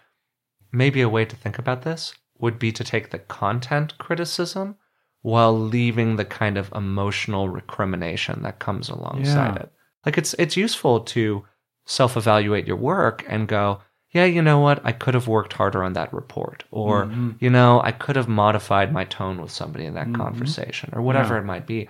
Maybe 0.73 1.01
a 1.01 1.09
way 1.09 1.25
to 1.25 1.37
think 1.37 1.59
about 1.59 1.83
this 1.83 2.15
would 2.39 2.59
be 2.59 2.73
to 2.73 2.85
take 2.85 3.11
the 3.11 3.19
content 3.19 3.97
criticism 3.99 4.77
while 5.23 5.59
leaving 5.59 6.17
the 6.17 6.25
kind 6.25 6.57
of 6.57 6.73
emotional 6.75 7.49
recrimination 7.49 8.43
that 8.43 8.59
comes 8.59 8.89
alongside 8.89 9.55
yeah. 9.57 9.63
it. 9.63 9.73
Like 10.07 10.17
it's 10.19 10.35
it's 10.39 10.57
useful 10.57 11.01
to 11.01 11.45
self-evaluate 11.87 12.67
your 12.67 12.77
work 12.77 13.25
and 13.29 13.49
go, 13.49 13.81
yeah, 14.13 14.25
you 14.25 14.43
know 14.43 14.59
what? 14.61 14.81
I 14.85 14.93
could 14.93 15.15
have 15.15 15.29
worked 15.29 15.53
harder 15.53 15.83
on 15.85 15.93
that 15.95 16.13
report. 16.13 16.65
Or, 16.71 17.05
Mm-hmm. 17.07 17.31
you 17.41 17.51
know, 17.51 17.81
I 17.83 17.93
could 17.93 18.17
have 18.17 18.29
modified 18.29 18.93
my 18.93 19.05
tone 19.05 19.41
with 19.41 19.51
somebody 19.51 19.85
in 19.87 19.95
that 19.95 20.13
conversation 20.15 20.91
or 20.93 21.03
whatever 21.03 21.35
Yeah. 21.35 21.41
it 21.41 21.45
might 21.45 21.67
be. 21.67 21.89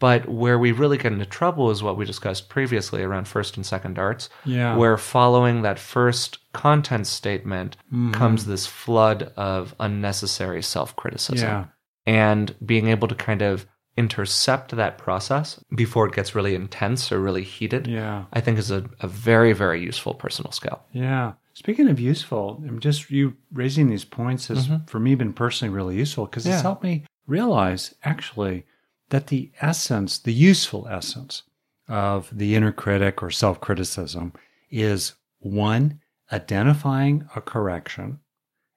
But 0.00 0.28
where 0.28 0.58
we 0.58 0.72
really 0.72 0.98
get 0.98 1.12
into 1.12 1.26
trouble 1.26 1.70
is 1.70 1.82
what 1.82 1.96
we 1.96 2.04
discussed 2.04 2.48
previously 2.48 3.02
around 3.02 3.28
first 3.28 3.56
and 3.56 3.64
second 3.64 3.94
darts. 3.94 4.28
Yeah. 4.44 4.76
where 4.76 4.96
following 4.98 5.62
that 5.62 5.78
first 5.78 6.38
content 6.52 7.06
statement 7.06 7.76
Mm-hmm. 7.86 8.12
comes 8.12 8.46
this 8.46 8.66
flood 8.66 9.32
of 9.36 9.74
unnecessary 9.78 10.62
self 10.62 10.96
criticism. 10.96 11.48
Yeah. 11.48 11.64
And 12.06 12.54
being 12.64 12.88
able 12.88 13.08
to 13.08 13.14
kind 13.14 13.42
of 13.42 13.66
intercept 13.96 14.74
that 14.74 14.98
process 14.98 15.62
before 15.74 16.06
it 16.06 16.14
gets 16.14 16.34
really 16.34 16.54
intense 16.54 17.12
or 17.12 17.20
really 17.20 17.44
heated, 17.44 17.86
Yeah. 17.86 18.24
I 18.32 18.40
think 18.40 18.58
is 18.58 18.70
a, 18.70 18.88
a 19.00 19.06
very, 19.06 19.52
very 19.52 19.82
useful 19.82 20.14
personal 20.14 20.52
skill. 20.52 20.82
Yeah. 20.92 21.34
Speaking 21.54 21.88
of 21.88 22.00
useful, 22.00 22.62
I'm 22.66 22.80
just 22.80 23.10
you 23.10 23.36
raising 23.52 23.88
these 23.88 24.06
points 24.06 24.48
has 24.48 24.66
mm-hmm. 24.66 24.86
for 24.86 24.98
me 24.98 25.14
been 25.14 25.34
personally 25.34 25.74
really 25.74 25.96
useful 25.96 26.24
because 26.24 26.46
Yeah. 26.46 26.54
it's 26.54 26.62
helped 26.62 26.82
me 26.82 27.04
realize 27.26 27.94
actually 28.02 28.64
that 29.10 29.26
the 29.26 29.52
essence, 29.60 30.18
the 30.18 30.32
useful 30.32 30.88
essence 30.88 31.42
of 31.88 32.30
the 32.36 32.54
inner 32.54 32.72
critic 32.72 33.22
or 33.22 33.30
self 33.30 33.60
criticism 33.60 34.32
is 34.70 35.12
one, 35.40 36.00
identifying 36.32 37.28
a 37.36 37.42
correction, 37.42 38.20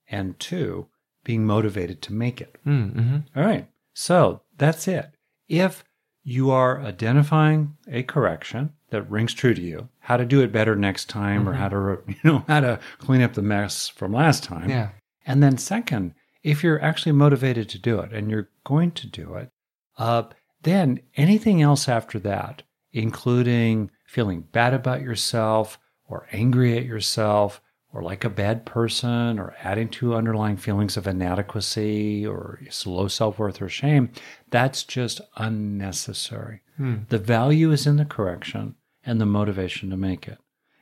and 0.10 0.38
two, 0.40 0.88
being 1.26 1.46
motivated 1.46 2.02
to 2.04 2.14
make 2.14 2.40
it. 2.40 2.56
Mm-hmm. 2.66 3.18
All 3.36 3.44
right. 3.44 3.68
So 3.94 4.44
that's 4.58 4.88
it. 4.88 5.12
If 5.50 5.84
you 6.24 6.50
are 6.52 6.82
identifying 6.82 7.76
a 7.90 8.04
correction 8.04 8.72
that 8.92 9.10
rings 9.12 9.34
true 9.34 9.54
to 9.54 9.62
you, 9.62 9.90
how 10.00 10.16
to 10.16 10.26
do 10.26 10.42
it 10.42 10.54
better 10.54 10.76
next 10.76 11.10
time 11.10 11.50
or 11.50 11.54
how 11.54 11.68
to, 11.68 12.02
you 12.08 12.16
know, 12.24 12.46
how 12.48 12.62
to 12.62 12.80
clean 13.00 13.22
up 13.22 13.34
the 13.34 13.42
mess 13.42 13.90
from 13.90 14.14
last 14.14 14.44
time. 14.44 14.70
Yeah. 14.70 14.90
And 15.26 15.44
then 15.44 15.58
second, 15.58 16.14
if 16.44 16.64
you're 16.64 16.82
actually 16.82 17.12
motivated 17.12 17.68
to 17.70 17.80
do 17.80 18.00
it 18.00 18.14
and 18.14 18.30
you're 18.30 18.50
going 18.64 18.92
to 18.92 19.08
do 19.08 19.34
it, 19.34 19.50
uh, 19.98 20.24
then 20.62 21.00
anything 21.18 21.62
else 21.62 21.90
after 21.90 22.20
that, 22.20 22.64
including 22.92 23.92
feeling 24.06 24.42
bad 24.52 24.74
about 24.74 25.02
yourself 25.02 25.80
or 26.08 26.28
angry 26.32 26.78
at 26.78 26.86
yourself 26.86 27.62
or 27.96 28.04
like 28.04 28.26
a 28.26 28.30
bad 28.30 28.66
person 28.66 29.40
or 29.40 29.56
adding 29.64 29.88
to 29.88 30.14
underlying 30.16 30.58
feelings 30.58 30.98
of 30.98 31.08
inadequacy 31.08 32.28
or 32.28 32.60
low 32.86 33.08
self-worth 33.08 33.62
or 33.62 33.70
shame, 33.70 34.10
that's 34.52 34.84
just 34.84 35.22
unnecessary. 35.38 36.62
The 37.10 37.18
value 37.18 37.72
is 37.72 37.88
in 37.88 37.96
the 37.96 38.04
correction 38.06 38.76
and 39.06 39.22
the 39.22 39.26
motivation 39.26 39.90
to 39.92 39.98
make 39.98 40.28
it. 40.28 40.38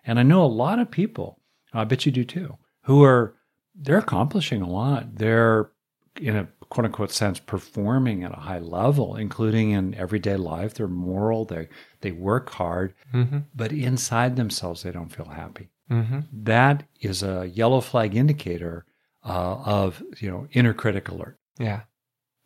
And 0.05 0.19
I 0.19 0.23
know 0.23 0.43
a 0.43 0.47
lot 0.47 0.79
of 0.79 0.89
people, 0.89 1.39
I 1.71 1.83
bet 1.83 2.05
you 2.07 2.11
do 2.11 2.25
too, 2.25 2.57
who 2.83 3.03
are 3.03 3.35
they're 3.75 3.99
accomplishing 3.99 4.61
a 4.63 4.69
lot. 4.69 5.15
They're 5.17 5.69
in 6.19 6.35
a 6.35 6.47
quote 6.69 6.85
unquote 6.85 7.11
sense 7.11 7.39
performing 7.39 8.23
at 8.23 8.31
a 8.31 8.41
high 8.41 8.59
level, 8.59 9.15
including 9.15 9.69
in 9.71 9.93
everyday 9.93 10.35
life. 10.35 10.73
They're 10.73 10.87
moral, 10.87 11.45
they 11.45 11.69
they 12.01 12.11
work 12.11 12.49
hard, 12.51 12.95
Mm-hmm. 13.13 13.39
but 13.55 13.71
inside 13.71 14.35
themselves 14.35 14.81
they 14.81 14.91
don't 14.91 15.13
feel 15.13 15.25
happy. 15.29 15.69
Mm-hmm. 15.91 16.19
That 16.31 16.83
is 17.01 17.23
a 17.23 17.47
yellow 17.47 17.81
flag 17.81 18.15
indicator 18.15 18.85
uh, 19.25 19.55
of 19.65 20.01
you 20.19 20.29
know 20.29 20.47
inner 20.51 20.73
critic 20.73 21.09
alert. 21.09 21.37
Yeah. 21.59 21.81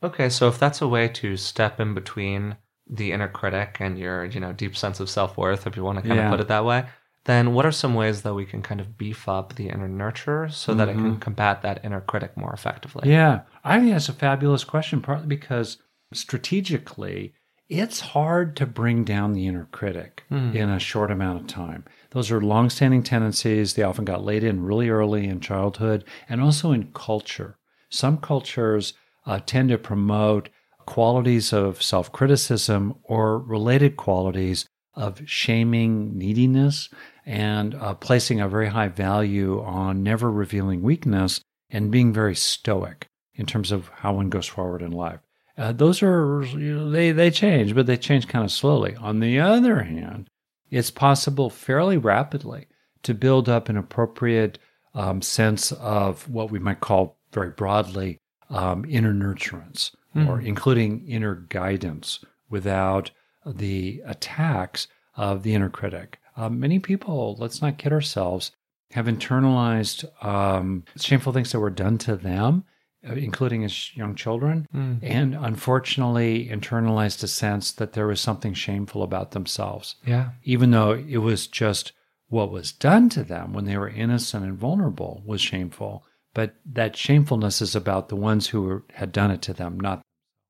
Okay, 0.03 0.29
so 0.29 0.48
if 0.48 0.60
that's 0.60 0.82
a 0.82 0.88
way 0.88 1.08
to 1.08 1.38
step 1.38 1.79
in 1.79 1.94
between 1.96 2.58
the 2.88 3.12
inner 3.12 3.27
critic 3.27 3.77
and 3.79 3.98
your, 3.98 4.25
you 4.25 4.39
know, 4.39 4.53
deep 4.53 4.77
sense 4.77 5.00
of 5.00 5.10
self-worth, 5.10 5.65
if 5.65 5.75
you 5.75 5.84
want 5.84 5.98
to 5.98 6.03
kind 6.08 6.15
Yeah. 6.15 6.25
of 6.27 6.32
put 6.32 6.39
it 6.39 6.48
that 6.50 6.63
way, 6.65 6.86
then 7.25 7.53
what 7.53 7.65
are 7.65 7.72
some 7.72 7.96
ways 7.96 8.22
that 8.22 8.36
we 8.36 8.46
can 8.46 8.62
kind 8.62 8.79
of 8.79 8.96
beef 8.98 9.27
up 9.27 9.56
the 9.56 9.70
inner 9.70 9.89
nurturer 9.89 10.51
so 10.53 10.74
that 10.75 10.88
it 10.88 10.94
can 10.94 11.17
combat 11.20 11.63
that 11.63 11.84
inner 11.84 12.00
critic 12.00 12.38
more 12.38 12.53
effectively? 12.53 13.10
Yeah, 13.12 13.41
I 13.63 13.79
think 13.79 13.91
that's 13.91 14.08
a 14.08 14.13
fabulous 14.13 14.63
question, 14.63 15.01
partly 15.01 15.27
because 15.27 15.77
strategically, 16.13 17.34
it's 17.69 18.00
hard 18.00 18.55
to 18.55 18.65
bring 18.65 19.03
down 19.03 19.33
the 19.33 19.47
inner 19.47 19.67
critic 19.71 20.24
in 20.55 20.69
a 20.69 20.79
short 20.79 21.12
amount 21.12 21.41
of 21.41 21.47
time. 21.47 21.83
Those 22.12 22.31
are 22.31 22.41
longstanding 22.41 23.03
tendencies. 23.03 23.74
They 23.74 23.83
often 23.83 24.05
got 24.05 24.24
laid 24.24 24.43
in 24.43 24.63
really 24.63 24.89
early 24.89 25.25
in 25.27 25.41
childhood 25.41 26.05
and 26.29 26.41
also 26.41 26.71
in 26.71 26.91
culture. 26.93 27.57
Some 27.89 28.17
cultures 28.17 28.93
uh, 29.25 29.39
tend 29.45 29.69
to 29.69 29.77
promote 29.77 30.50
qualities 30.86 31.51
of 31.51 31.83
self 31.83 32.12
criticism 32.12 32.95
or 33.03 33.39
related 33.39 33.97
qualities 33.97 34.65
of 34.93 35.21
shaming 35.25 36.17
neediness 36.17 36.89
and 37.25 37.75
uh, 37.75 37.93
placing 37.93 38.39
a 38.39 38.47
very 38.47 38.69
high 38.69 38.88
value 38.88 39.62
on 39.62 40.01
never 40.01 40.31
revealing 40.31 40.81
weakness 40.81 41.41
and 41.69 41.91
being 41.91 42.13
very 42.13 42.36
stoic 42.36 43.07
in 43.36 43.45
terms 43.45 43.71
of 43.71 43.89
how 43.89 44.13
one 44.13 44.29
goes 44.29 44.47
forward 44.47 44.81
in 44.81 44.91
life. 44.91 45.19
Uh, 45.57 45.71
those 45.71 46.03
are 46.03 46.43
you 46.43 46.75
know, 46.75 46.91
they 46.91 47.11
they 47.11 47.31
change, 47.31 47.73
but 47.73 47.87
they 47.87 47.97
change 47.97 48.27
kind 48.27 48.45
of 48.45 48.51
slowly. 48.51 48.95
On 48.97 49.19
the 49.19 49.39
other 49.39 49.83
hand, 49.83 50.29
it's 50.69 50.91
possible 50.91 51.49
fairly 51.49 51.97
rapidly 51.97 52.67
to 53.03 53.13
build 53.13 53.49
up 53.49 53.69
an 53.69 53.77
appropriate 53.77 54.59
um, 54.93 55.21
sense 55.21 55.71
of 55.71 56.29
what 56.29 56.51
we 56.51 56.59
might 56.59 56.79
call 56.79 57.17
very 57.31 57.49
broadly 57.49 58.19
um, 58.49 58.85
inner 58.87 59.13
nurturance, 59.13 59.91
or 60.27 60.41
including 60.41 61.07
inner 61.07 61.35
guidance, 61.35 62.23
without 62.49 63.11
the 63.45 64.01
attacks 64.05 64.87
of 65.15 65.43
the 65.43 65.53
inner 65.53 65.69
critic. 65.69 66.19
Uh, 66.35 66.49
many 66.49 66.79
people, 66.79 67.35
let's 67.39 67.61
not 67.61 67.77
kid 67.77 67.91
ourselves, 67.91 68.51
have 68.91 69.05
internalized 69.05 70.05
um, 70.25 70.83
shameful 70.97 71.33
things 71.33 71.51
that 71.51 71.59
were 71.59 71.69
done 71.69 71.97
to 71.97 72.15
them, 72.15 72.63
Uh, 73.08 73.13
including 73.13 73.63
as 73.63 73.96
young 73.96 74.16
children, 74.16 74.68
hmm. 74.72 74.96
and 75.04 75.36
unfortunately 75.36 76.50
internalized 76.51 77.24
a 77.24 77.27
sense 77.27 77.72
that 77.72 77.94
there 77.94 78.08
was 78.08 78.20
something 78.20 78.54
shameful 78.56 79.04
about 79.04 79.32
themselves, 79.32 79.96
Yeah. 80.06 80.30
even 80.44 80.72
though 80.72 80.94
it 80.94 81.18
was 81.18 81.46
just 81.48 81.94
what 82.27 82.51
was 82.51 82.72
done 82.72 83.08
to 83.10 83.24
them 83.24 83.54
when 83.54 83.66
they 83.66 83.77
were 83.77 83.88
innocent 83.88 84.44
and 84.44 84.58
vulnerable 84.58 85.22
was 85.25 85.42
shameful. 85.42 86.04
But 86.34 86.56
that 86.66 86.96
shamefulness 86.96 87.62
is 87.62 87.75
about 87.75 88.10
the 88.10 88.16
ones 88.16 88.48
who 88.48 88.63
were, 88.63 88.84
had 88.94 89.12
done 89.12 89.30
it 89.32 89.42
to 89.44 89.54
them, 89.54 89.80
not 89.80 90.01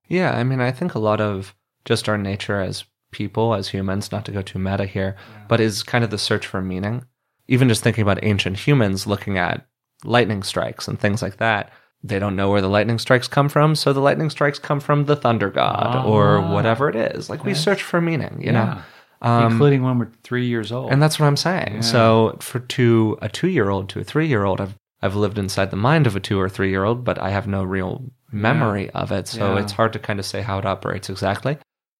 Yeah, 0.08 0.32
I 0.32 0.44
mean, 0.44 0.62
I 0.62 0.72
think 0.72 0.96
a 0.96 1.00
lot 1.00 1.20
of 1.20 1.54
just 1.84 2.08
our 2.08 2.18
nature 2.18 2.62
as 2.62 2.86
people, 3.12 3.54
as 3.54 3.68
humans, 3.70 4.12
not 4.12 4.24
to 4.26 4.32
go 4.32 4.42
too 4.42 4.58
meta 4.60 4.86
here, 4.86 5.18
but 5.50 5.60
is 5.60 5.84
kind 5.84 6.04
of 6.04 6.12
the 6.12 6.18
search 6.18 6.48
for 6.48 6.62
meaning. 6.62 7.04
Even 7.50 7.68
just 7.68 7.84
thinking 7.84 8.02
about 8.04 8.24
ancient 8.24 8.58
humans 8.58 9.06
looking 9.06 9.38
at 9.38 9.68
lightning 10.06 10.44
strikes 10.44 10.88
and 10.88 10.98
things 11.00 11.22
like 11.22 11.38
that, 11.38 11.72
they 12.08 12.20
don't 12.20 12.36
know 12.36 12.50
where 12.50 12.62
the 12.62 12.70
lightning 12.70 13.00
strikes 13.00 13.28
come 13.28 13.50
from, 13.50 13.76
so 13.76 13.94
the 13.94 14.00
lightning 14.02 14.30
strikes 14.30 14.60
come 14.60 14.80
from 14.80 15.06
the 15.06 15.16
thunder 15.16 15.50
god 15.50 16.06
or 16.06 16.38
Ah. 16.40 16.54
whatever 16.54 16.90
it 16.90 16.96
is. 16.96 17.30
Like 17.30 17.44
we 17.46 17.54
search 17.54 17.84
for 17.84 18.00
meaning, 18.02 18.42
you 18.42 18.52
know. 18.52 18.78
Um, 19.22 19.52
including 19.52 19.82
when 19.84 19.98
we're 19.98 20.10
three 20.24 20.46
years 20.46 20.72
old. 20.72 20.92
And 20.92 21.02
that's 21.02 21.20
what 21.20 21.26
I'm 21.26 21.38
saying. 21.38 21.76
Yeah. 21.76 21.82
So 21.82 22.38
for 22.40 22.60
to 22.60 23.18
a 23.22 23.28
two 23.30 23.48
year 23.48 23.70
old 23.70 23.90
to 23.90 24.00
a 24.00 24.04
three 24.04 24.28
year 24.28 24.44
old, 24.44 24.62
I've 24.62 24.76
I've 25.02 25.16
lived 25.16 25.38
inside 25.40 25.70
the 25.72 25.78
mind 25.78 26.06
of 26.08 26.16
a 26.16 26.20
two 26.20 26.40
or 26.40 26.50
three 26.50 26.70
year 26.70 26.84
old, 26.84 27.04
but 27.04 27.18
I 27.20 27.30
have 27.32 27.48
no 27.48 27.64
real 27.64 28.04
memory 28.32 28.90
of 28.92 29.12
it. 29.12 29.28
So 29.28 29.56
Yeah. 29.56 29.62
it's 29.62 29.72
hard 29.74 29.94
to 29.94 30.00
kind 30.00 30.20
of 30.20 30.26
say 30.26 30.42
how 30.42 30.60
it 30.60 30.66
operates 30.66 31.10
exactly. 31.10 31.58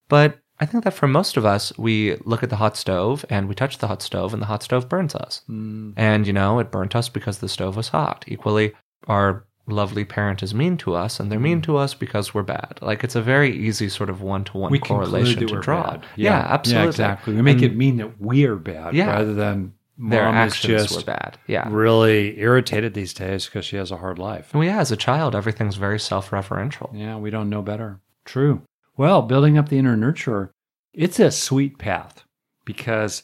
But 0.08 0.38
I 0.60 0.66
think 0.66 0.82
that 0.84 0.94
for 0.94 1.06
most 1.06 1.36
of 1.36 1.44
us, 1.44 1.72
we 1.78 2.16
look 2.24 2.42
at 2.42 2.50
the 2.50 2.56
hot 2.56 2.76
stove 2.76 3.24
and 3.30 3.48
we 3.48 3.54
touch 3.54 3.78
the 3.78 3.86
hot 3.86 4.02
stove 4.02 4.32
and 4.32 4.42
the 4.42 4.46
hot 4.46 4.62
stove 4.64 4.88
burns 4.88 5.14
us. 5.14 5.42
Mm, 5.48 5.92
And, 5.96 6.26
you 6.26 6.32
know, 6.32 6.58
it 6.58 6.70
burnt 6.72 6.96
us 6.96 7.08
because 7.08 7.38
the 7.38 7.48
stove 7.48 7.76
was 7.76 7.88
hot. 7.88 8.24
Equally, 8.26 8.72
our 9.06 9.44
lovely 9.68 10.04
parent 10.04 10.42
is 10.42 10.54
mean 10.54 10.76
to 10.78 10.94
us 10.94 11.20
and 11.20 11.30
they're 11.30 11.38
mean 11.38 11.60
to 11.62 11.76
us 11.76 11.94
because 11.94 12.34
we're 12.34 12.42
bad. 12.42 12.78
Like 12.80 13.04
it's 13.04 13.14
a 13.14 13.22
very 13.22 13.54
easy 13.56 13.88
sort 13.88 14.10
of 14.10 14.22
one 14.22 14.44
to 14.44 14.56
one 14.58 14.72
we 14.72 14.78
correlation 14.78 15.46
to 15.46 15.60
draw. 15.60 15.90
bad. 15.90 16.06
Yeah, 16.16 16.38
absolutely. 16.48 16.88
exactly. 16.88 17.34
We 17.34 17.42
make 17.42 17.56
And 17.56 17.64
it 17.66 17.76
mean 17.76 17.98
that 17.98 18.20
we're 18.20 18.56
bad 18.56 18.94
Yeah. 18.94 19.06
rather 19.10 19.34
than 19.34 19.74
their 19.98 20.24
actions 20.24 20.84
just 20.84 20.96
were 20.96 21.04
bad. 21.12 21.38
Yeah. 21.46 21.68
really 21.70 22.38
irritated 22.38 22.94
these 22.94 23.12
days 23.12 23.46
because 23.46 23.64
she 23.64 23.76
has 23.76 23.90
a 23.90 23.96
hard 23.96 24.18
life. 24.18 24.54
Well, 24.54 24.64
yeah, 24.64 24.78
as 24.80 24.92
a 24.92 24.96
child, 24.96 25.34
everything's 25.34 25.76
very 25.76 25.98
self 26.00 26.30
referential. 26.30 26.90
Yeah, 26.94 27.16
we 27.16 27.30
don't 27.30 27.50
know 27.50 27.62
better. 27.62 28.00
True. 28.24 28.62
Well, 28.96 29.22
building 29.22 29.58
up 29.58 29.68
the 29.68 29.78
inner 29.78 29.96
nurturer, 29.96 30.50
it's 30.92 31.18
a 31.20 31.30
sweet 31.30 31.78
path 31.78 32.24
because 32.64 33.22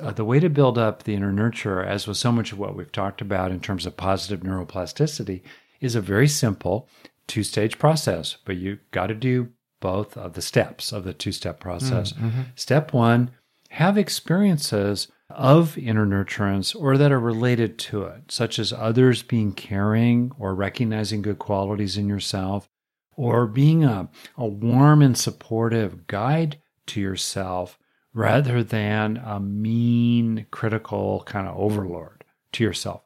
uh, 0.00 0.10
the 0.12 0.24
way 0.24 0.40
to 0.40 0.48
build 0.48 0.78
up 0.78 1.04
the 1.04 1.14
inner 1.14 1.32
nurturer, 1.32 1.86
as 1.86 2.06
with 2.06 2.16
so 2.16 2.32
much 2.32 2.50
of 2.52 2.58
what 2.58 2.74
we've 2.76 2.90
talked 2.92 3.20
about 3.20 3.50
in 3.52 3.60
terms 3.60 3.86
of 3.86 3.96
positive 3.96 4.40
neuroplasticity, 4.40 5.42
is 5.80 5.94
a 5.94 6.00
very 6.00 6.28
simple 6.28 6.88
two 7.26 7.42
stage 7.42 7.78
process. 7.78 8.36
But 8.44 8.56
you 8.56 8.78
got 8.90 9.08
to 9.08 9.14
do 9.14 9.50
both 9.80 10.16
of 10.16 10.34
the 10.34 10.42
steps 10.42 10.92
of 10.92 11.04
the 11.04 11.12
two 11.12 11.32
step 11.32 11.60
process. 11.60 12.12
Mm, 12.12 12.18
mm-hmm. 12.18 12.42
Step 12.54 12.92
one, 12.92 13.30
have 13.70 13.98
experiences 13.98 15.08
of 15.28 15.76
inner 15.76 16.06
nurturance 16.06 16.74
or 16.78 16.96
that 16.96 17.12
are 17.12 17.20
related 17.20 17.78
to 17.78 18.04
it, 18.04 18.30
such 18.30 18.58
as 18.58 18.72
others 18.72 19.22
being 19.22 19.52
caring 19.52 20.32
or 20.38 20.54
recognizing 20.54 21.22
good 21.22 21.38
qualities 21.38 21.96
in 21.96 22.08
yourself, 22.08 22.68
or 23.16 23.46
being 23.46 23.84
a, 23.84 24.08
a 24.36 24.46
warm 24.46 25.02
and 25.02 25.16
supportive 25.16 26.06
guide 26.06 26.58
to 26.86 27.00
yourself 27.00 27.78
rather 28.14 28.62
than 28.62 29.18
a 29.18 29.38
mean, 29.38 30.46
critical 30.50 31.22
kind 31.26 31.46
of 31.46 31.56
overlord 31.56 32.24
to 32.52 32.64
yourself. 32.64 33.02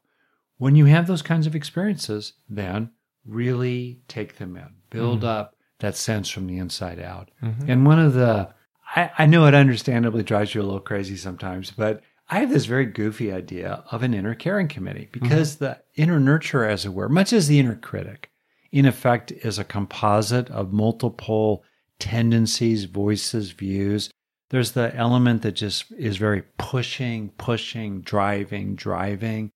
When 0.61 0.75
you 0.75 0.85
have 0.85 1.07
those 1.07 1.23
kinds 1.23 1.47
of 1.47 1.55
experiences, 1.55 2.33
then 2.47 2.91
really 3.25 3.99
take 4.07 4.37
them 4.37 4.55
in, 4.55 4.69
build 4.91 5.21
mm-hmm. 5.21 5.27
up 5.27 5.55
that 5.79 5.97
sense 5.97 6.29
from 6.29 6.45
the 6.45 6.59
inside 6.59 6.99
out. 6.99 7.31
Mm-hmm. 7.41 7.67
And 7.67 7.83
one 7.83 7.97
of 7.97 8.13
the, 8.13 8.53
I, 8.95 9.09
I 9.17 9.25
know 9.25 9.47
it 9.47 9.55
understandably 9.55 10.21
drives 10.21 10.53
you 10.53 10.61
a 10.61 10.63
little 10.63 10.79
crazy 10.79 11.17
sometimes, 11.17 11.71
but 11.71 12.03
I 12.29 12.41
have 12.41 12.51
this 12.51 12.65
very 12.65 12.85
goofy 12.85 13.33
idea 13.33 13.83
of 13.89 14.03
an 14.03 14.13
inner 14.13 14.35
caring 14.35 14.67
committee 14.67 15.09
because 15.11 15.55
mm-hmm. 15.55 15.65
the 15.65 15.79
inner 15.95 16.19
nurturer, 16.19 16.69
as 16.69 16.85
it 16.85 16.93
were, 16.93 17.09
much 17.09 17.33
as 17.33 17.47
the 17.47 17.57
inner 17.57 17.75
critic, 17.75 18.29
in 18.71 18.85
effect 18.85 19.31
is 19.31 19.57
a 19.57 19.63
composite 19.63 20.47
of 20.51 20.71
multiple 20.71 21.63
tendencies, 21.97 22.83
voices, 22.83 23.49
views. 23.49 24.11
There's 24.51 24.73
the 24.73 24.95
element 24.95 25.41
that 25.41 25.53
just 25.53 25.91
is 25.93 26.17
very 26.17 26.43
pushing, 26.59 27.29
pushing, 27.29 28.01
driving, 28.01 28.75
driving. 28.75 29.49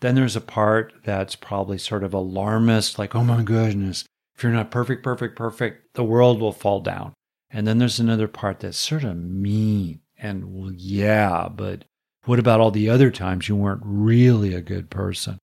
Then 0.00 0.14
there's 0.14 0.36
a 0.36 0.40
part 0.40 0.94
that's 1.04 1.36
probably 1.36 1.78
sort 1.78 2.04
of 2.04 2.14
alarmist, 2.14 2.98
like, 2.98 3.14
oh 3.14 3.24
my 3.24 3.42
goodness, 3.42 4.04
if 4.34 4.42
you're 4.42 4.52
not 4.52 4.70
perfect, 4.70 5.02
perfect, 5.02 5.36
perfect, 5.36 5.94
the 5.94 6.04
world 6.04 6.40
will 6.40 6.52
fall 6.52 6.80
down. 6.80 7.12
And 7.50 7.66
then 7.66 7.78
there's 7.78 8.00
another 8.00 8.28
part 8.28 8.60
that's 8.60 8.78
sort 8.78 9.04
of 9.04 9.16
mean 9.16 10.00
and, 10.20 10.54
well, 10.54 10.72
yeah, 10.72 11.48
but 11.48 11.84
what 12.24 12.38
about 12.38 12.60
all 12.60 12.70
the 12.70 12.90
other 12.90 13.10
times 13.10 13.48
you 13.48 13.56
weren't 13.56 13.82
really 13.84 14.54
a 14.54 14.60
good 14.60 14.90
person? 14.90 15.38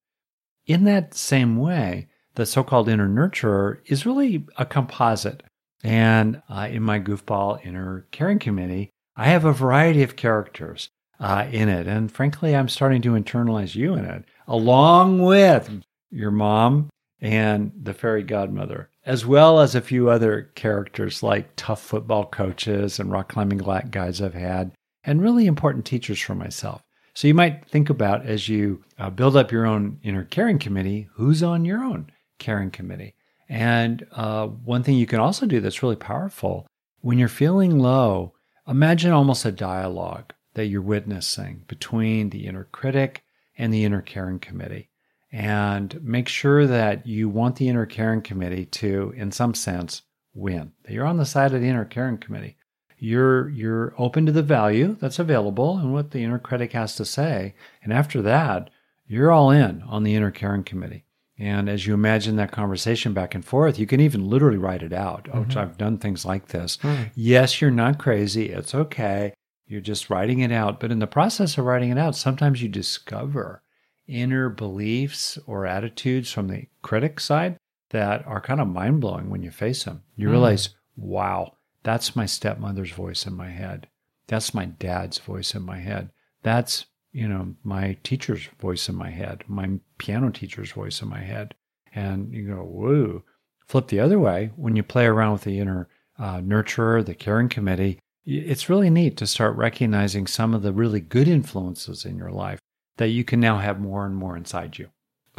In 0.67 0.83
that 0.83 1.13
same 1.13 1.57
way, 1.57 2.07
the 2.35 2.45
so 2.45 2.63
called 2.63 2.87
inner 2.87 3.09
nurturer 3.09 3.79
is 3.85 4.05
really 4.05 4.45
a 4.57 4.65
composite. 4.65 5.41
And 5.83 6.41
uh, 6.49 6.67
in 6.69 6.83
my 6.83 6.99
goofball 6.99 7.65
inner 7.65 8.07
caring 8.11 8.39
committee, 8.39 8.89
I 9.15 9.25
have 9.25 9.45
a 9.45 9.53
variety 9.53 10.03
of 10.03 10.15
characters 10.15 10.89
uh, 11.19 11.47
in 11.51 11.69
it. 11.69 11.87
And 11.87 12.11
frankly, 12.11 12.55
I'm 12.55 12.69
starting 12.69 13.01
to 13.03 13.11
internalize 13.11 13.75
you 13.75 13.93
in 13.93 14.05
it, 14.05 14.25
along 14.47 15.21
with 15.21 15.69
your 16.11 16.31
mom 16.31 16.89
and 17.19 17.71
the 17.81 17.93
fairy 17.93 18.23
godmother, 18.23 18.89
as 19.05 19.25
well 19.25 19.59
as 19.59 19.73
a 19.75 19.81
few 19.81 20.09
other 20.09 20.51
characters 20.55 21.23
like 21.23 21.49
tough 21.55 21.81
football 21.81 22.25
coaches 22.25 22.99
and 22.99 23.11
rock 23.11 23.29
climbing 23.29 23.59
guides 23.89 24.21
I've 24.21 24.33
had, 24.33 24.71
and 25.03 25.21
really 25.21 25.47
important 25.47 25.85
teachers 25.85 26.19
for 26.19 26.35
myself. 26.35 26.81
So 27.13 27.27
you 27.27 27.33
might 27.33 27.67
think 27.67 27.89
about 27.89 28.25
as 28.27 28.47
you 28.47 28.83
uh, 28.99 29.09
build 29.09 29.35
up 29.35 29.51
your 29.51 29.65
own 29.65 29.99
inner 30.03 30.25
caring 30.25 30.59
committee, 30.59 31.07
who's 31.13 31.41
on 31.41 31.65
your 31.65 31.83
own 31.83 32.11
caring 32.37 32.69
committee? 32.69 33.15
And 33.49 34.05
uh, 34.11 34.47
one 34.47 34.83
thing 34.83 34.97
you 34.97 35.07
can 35.07 35.19
also 35.19 35.47
do 35.47 35.59
that's 35.59 35.81
really 35.81 35.95
powerful 35.95 36.67
when 37.01 37.17
you're 37.17 37.27
feeling 37.27 37.79
low, 37.79 38.33
imagine 38.67 39.11
almost 39.11 39.45
a 39.45 39.51
dialogue 39.51 40.33
that 40.57 40.65
you're 40.65 40.81
witnessing 40.81 41.63
between 41.67 42.31
the 42.31 42.47
inner 42.47 42.63
critic 42.71 43.23
and 43.59 43.71
the 43.71 43.85
inner 43.85 44.01
caring 44.01 44.39
committee. 44.39 44.89
And 45.31 46.03
make 46.03 46.27
sure 46.27 46.65
that 46.65 47.05
you 47.05 47.29
want 47.29 47.57
the 47.57 47.69
inner 47.69 47.85
caring 47.85 48.23
committee 48.23 48.65
to, 48.65 49.13
in 49.15 49.31
some 49.31 49.53
sense, 49.53 50.01
win. 50.33 50.71
That 50.83 50.93
you're 50.93 51.05
on 51.05 51.17
the 51.17 51.27
side 51.27 51.53
of 51.53 51.61
the 51.61 51.67
inner 51.67 51.85
caring 51.85 52.17
committee. 52.17 52.57
You're 52.97 53.49
you're 53.49 53.93
open 53.99 54.25
to 54.25 54.31
the 54.31 54.41
value 54.41 54.97
that's 54.99 55.19
available 55.19 55.77
and 55.77 55.93
what 55.93 56.09
the 56.09 56.23
inner 56.23 56.39
critic 56.39 56.73
has 56.73 56.95
to 56.95 57.05
say. 57.05 57.53
And 57.83 57.93
after 57.93 58.23
that, 58.23 58.71
you're 59.05 59.31
all 59.31 59.51
in 59.51 59.83
on 59.83 60.01
the 60.01 60.15
inner 60.15 60.31
caring 60.31 60.63
committee. 60.63 61.05
And 61.37 61.69
as 61.69 61.85
you 61.85 61.93
imagine 61.93 62.35
that 62.37 62.51
conversation 62.51 63.13
back 63.13 63.35
and 63.35 63.45
forth, 63.45 63.77
you 63.77 63.85
can 63.85 63.99
even 63.99 64.27
literally 64.27 64.57
write 64.57 64.81
it 64.81 64.93
out, 64.93 65.25
mm-hmm. 65.25 65.41
which 65.41 65.55
I've 65.55 65.77
done 65.77 65.99
things 65.99 66.25
like 66.25 66.47
this. 66.47 66.77
Mm. 66.77 67.11
Yes, 67.13 67.61
you're 67.61 67.69
not 67.69 67.99
crazy. 67.99 68.49
It's 68.49 68.73
okay. 68.73 69.33
You're 69.67 69.81
just 69.81 70.09
writing 70.09 70.39
it 70.39 70.51
out. 70.51 70.79
But 70.79 70.91
in 70.91 70.99
the 70.99 71.07
process 71.07 71.57
of 71.57 71.65
writing 71.65 71.89
it 71.89 71.97
out, 71.97 72.15
sometimes 72.15 72.61
you 72.61 72.69
discover 72.69 73.61
inner 74.07 74.49
beliefs 74.49 75.37
or 75.45 75.65
attitudes 75.65 76.31
from 76.31 76.47
the 76.47 76.67
critic 76.81 77.19
side 77.19 77.57
that 77.89 78.25
are 78.25 78.41
kind 78.41 78.61
of 78.61 78.67
mind 78.67 79.01
blowing 79.01 79.29
when 79.29 79.43
you 79.43 79.51
face 79.51 79.83
them. 79.83 80.03
You 80.15 80.27
mm. 80.27 80.31
realize, 80.31 80.69
wow, 80.95 81.55
that's 81.83 82.15
my 82.15 82.25
stepmother's 82.25 82.91
voice 82.91 83.25
in 83.25 83.33
my 83.33 83.49
head. 83.49 83.87
That's 84.27 84.53
my 84.53 84.65
dad's 84.65 85.17
voice 85.17 85.53
in 85.53 85.63
my 85.63 85.79
head. 85.79 86.11
That's 86.43 86.85
you 87.17 87.27
know, 87.27 87.55
my 87.63 87.97
teacher's 88.03 88.47
voice 88.59 88.87
in 88.89 88.93
my 88.93 89.09
head, 89.09 89.43
my 89.47 89.67
piano 89.97 90.29
teacher's 90.29 90.71
voice 90.71 91.01
in 91.01 91.07
my 91.07 91.21
head. 91.21 91.55
And 91.95 92.31
you 92.31 92.47
go, 92.47 92.57
whoa. 92.57 93.23
Flip 93.65 93.87
the 93.87 93.99
other 93.99 94.19
way, 94.19 94.51
when 94.55 94.75
you 94.75 94.83
play 94.83 95.07
around 95.07 95.33
with 95.33 95.41
the 95.41 95.59
inner 95.59 95.89
uh, 96.19 96.37
nurturer, 96.37 97.03
the 97.03 97.15
caring 97.15 97.49
committee, 97.49 97.99
it's 98.27 98.69
really 98.69 98.89
neat 98.89 99.15
to 99.17 99.27
start 99.27 99.55
recognizing 99.55 100.27
some 100.27 100.53
of 100.53 100.61
the 100.61 100.73
really 100.73 100.99
good 100.99 101.29
influences 101.29 102.03
in 102.03 102.17
your 102.17 102.29
life 102.29 102.59
that 102.97 103.07
you 103.07 103.23
can 103.23 103.39
now 103.39 103.57
have 103.57 103.79
more 103.79 104.05
and 104.05 104.15
more 104.15 104.35
inside 104.35 104.77
you. 104.77 104.89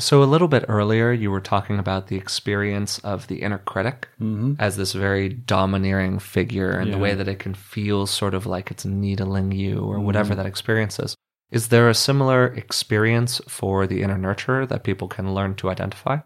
So, 0.01 0.23
a 0.23 0.25
little 0.25 0.47
bit 0.47 0.65
earlier, 0.69 1.13
you 1.13 1.31
were 1.31 1.41
talking 1.41 1.79
about 1.79 2.07
the 2.07 2.17
experience 2.17 3.01
of 3.01 3.27
the 3.27 3.43
inner 3.43 3.59
critic 3.59 4.09
mm-hmm. 4.21 4.55
as 4.59 4.77
this 4.77 4.93
very 4.93 5.29
domineering 5.29 6.21
figure 6.21 6.71
and 6.71 6.89
yeah. 6.89 6.95
the 6.95 7.03
way 7.03 7.15
that 7.15 7.27
it 7.27 7.41
can 7.41 7.53
feel 7.53 8.07
sort 8.07 8.33
of 8.33 8.47
like 8.47 8.71
it's 8.71 8.85
needling 8.85 9.51
you 9.51 9.81
or 9.81 9.97
mm-hmm. 9.97 10.05
whatever 10.05 10.37
that 10.37 10.47
experience 10.47 11.01
is. 11.01 11.17
Is 11.51 11.69
there 11.69 11.89
a 11.89 11.95
similar 11.95 12.47
experience 12.47 13.41
for 13.49 13.87
the 13.87 14.03
inner 14.03 14.17
nurturer 14.17 14.69
that 14.69 14.85
people 14.85 15.09
can 15.09 15.35
learn 15.35 15.57
to 15.57 15.69
identify? 15.69 16.19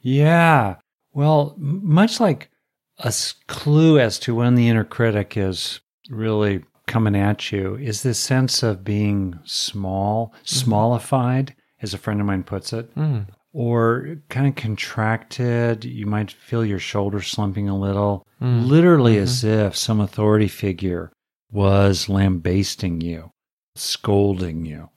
Yeah. 0.00 0.76
Well, 1.12 1.54
much 1.58 2.18
like 2.18 2.50
a 2.98 3.14
clue 3.46 4.00
as 4.00 4.18
to 4.20 4.34
when 4.34 4.56
the 4.56 4.68
inner 4.68 4.84
critic 4.84 5.36
is 5.36 5.80
really 6.10 6.64
coming 6.86 7.16
at 7.16 7.52
you 7.52 7.76
is 7.76 8.02
this 8.02 8.18
sense 8.18 8.62
of 8.62 8.84
being 8.84 9.38
small, 9.44 10.34
mm-hmm. 10.44 10.70
smallified, 10.70 11.50
as 11.80 11.94
a 11.94 11.98
friend 11.98 12.20
of 12.20 12.26
mine 12.26 12.44
puts 12.44 12.72
it, 12.72 12.94
mm. 12.94 13.26
or 13.52 14.16
kind 14.28 14.46
of 14.46 14.54
contracted. 14.54 15.84
You 15.84 16.06
might 16.06 16.30
feel 16.30 16.64
your 16.64 16.78
shoulders 16.78 17.28
slumping 17.28 17.68
a 17.68 17.78
little, 17.78 18.26
mm. 18.40 18.66
literally 18.66 19.14
mm-hmm. 19.14 19.24
as 19.24 19.44
if 19.44 19.76
some 19.76 20.00
authority 20.00 20.48
figure 20.48 21.12
was 21.50 22.08
lambasting 22.08 23.00
you 23.00 23.32
scolding 23.74 24.64
you. 24.64 24.88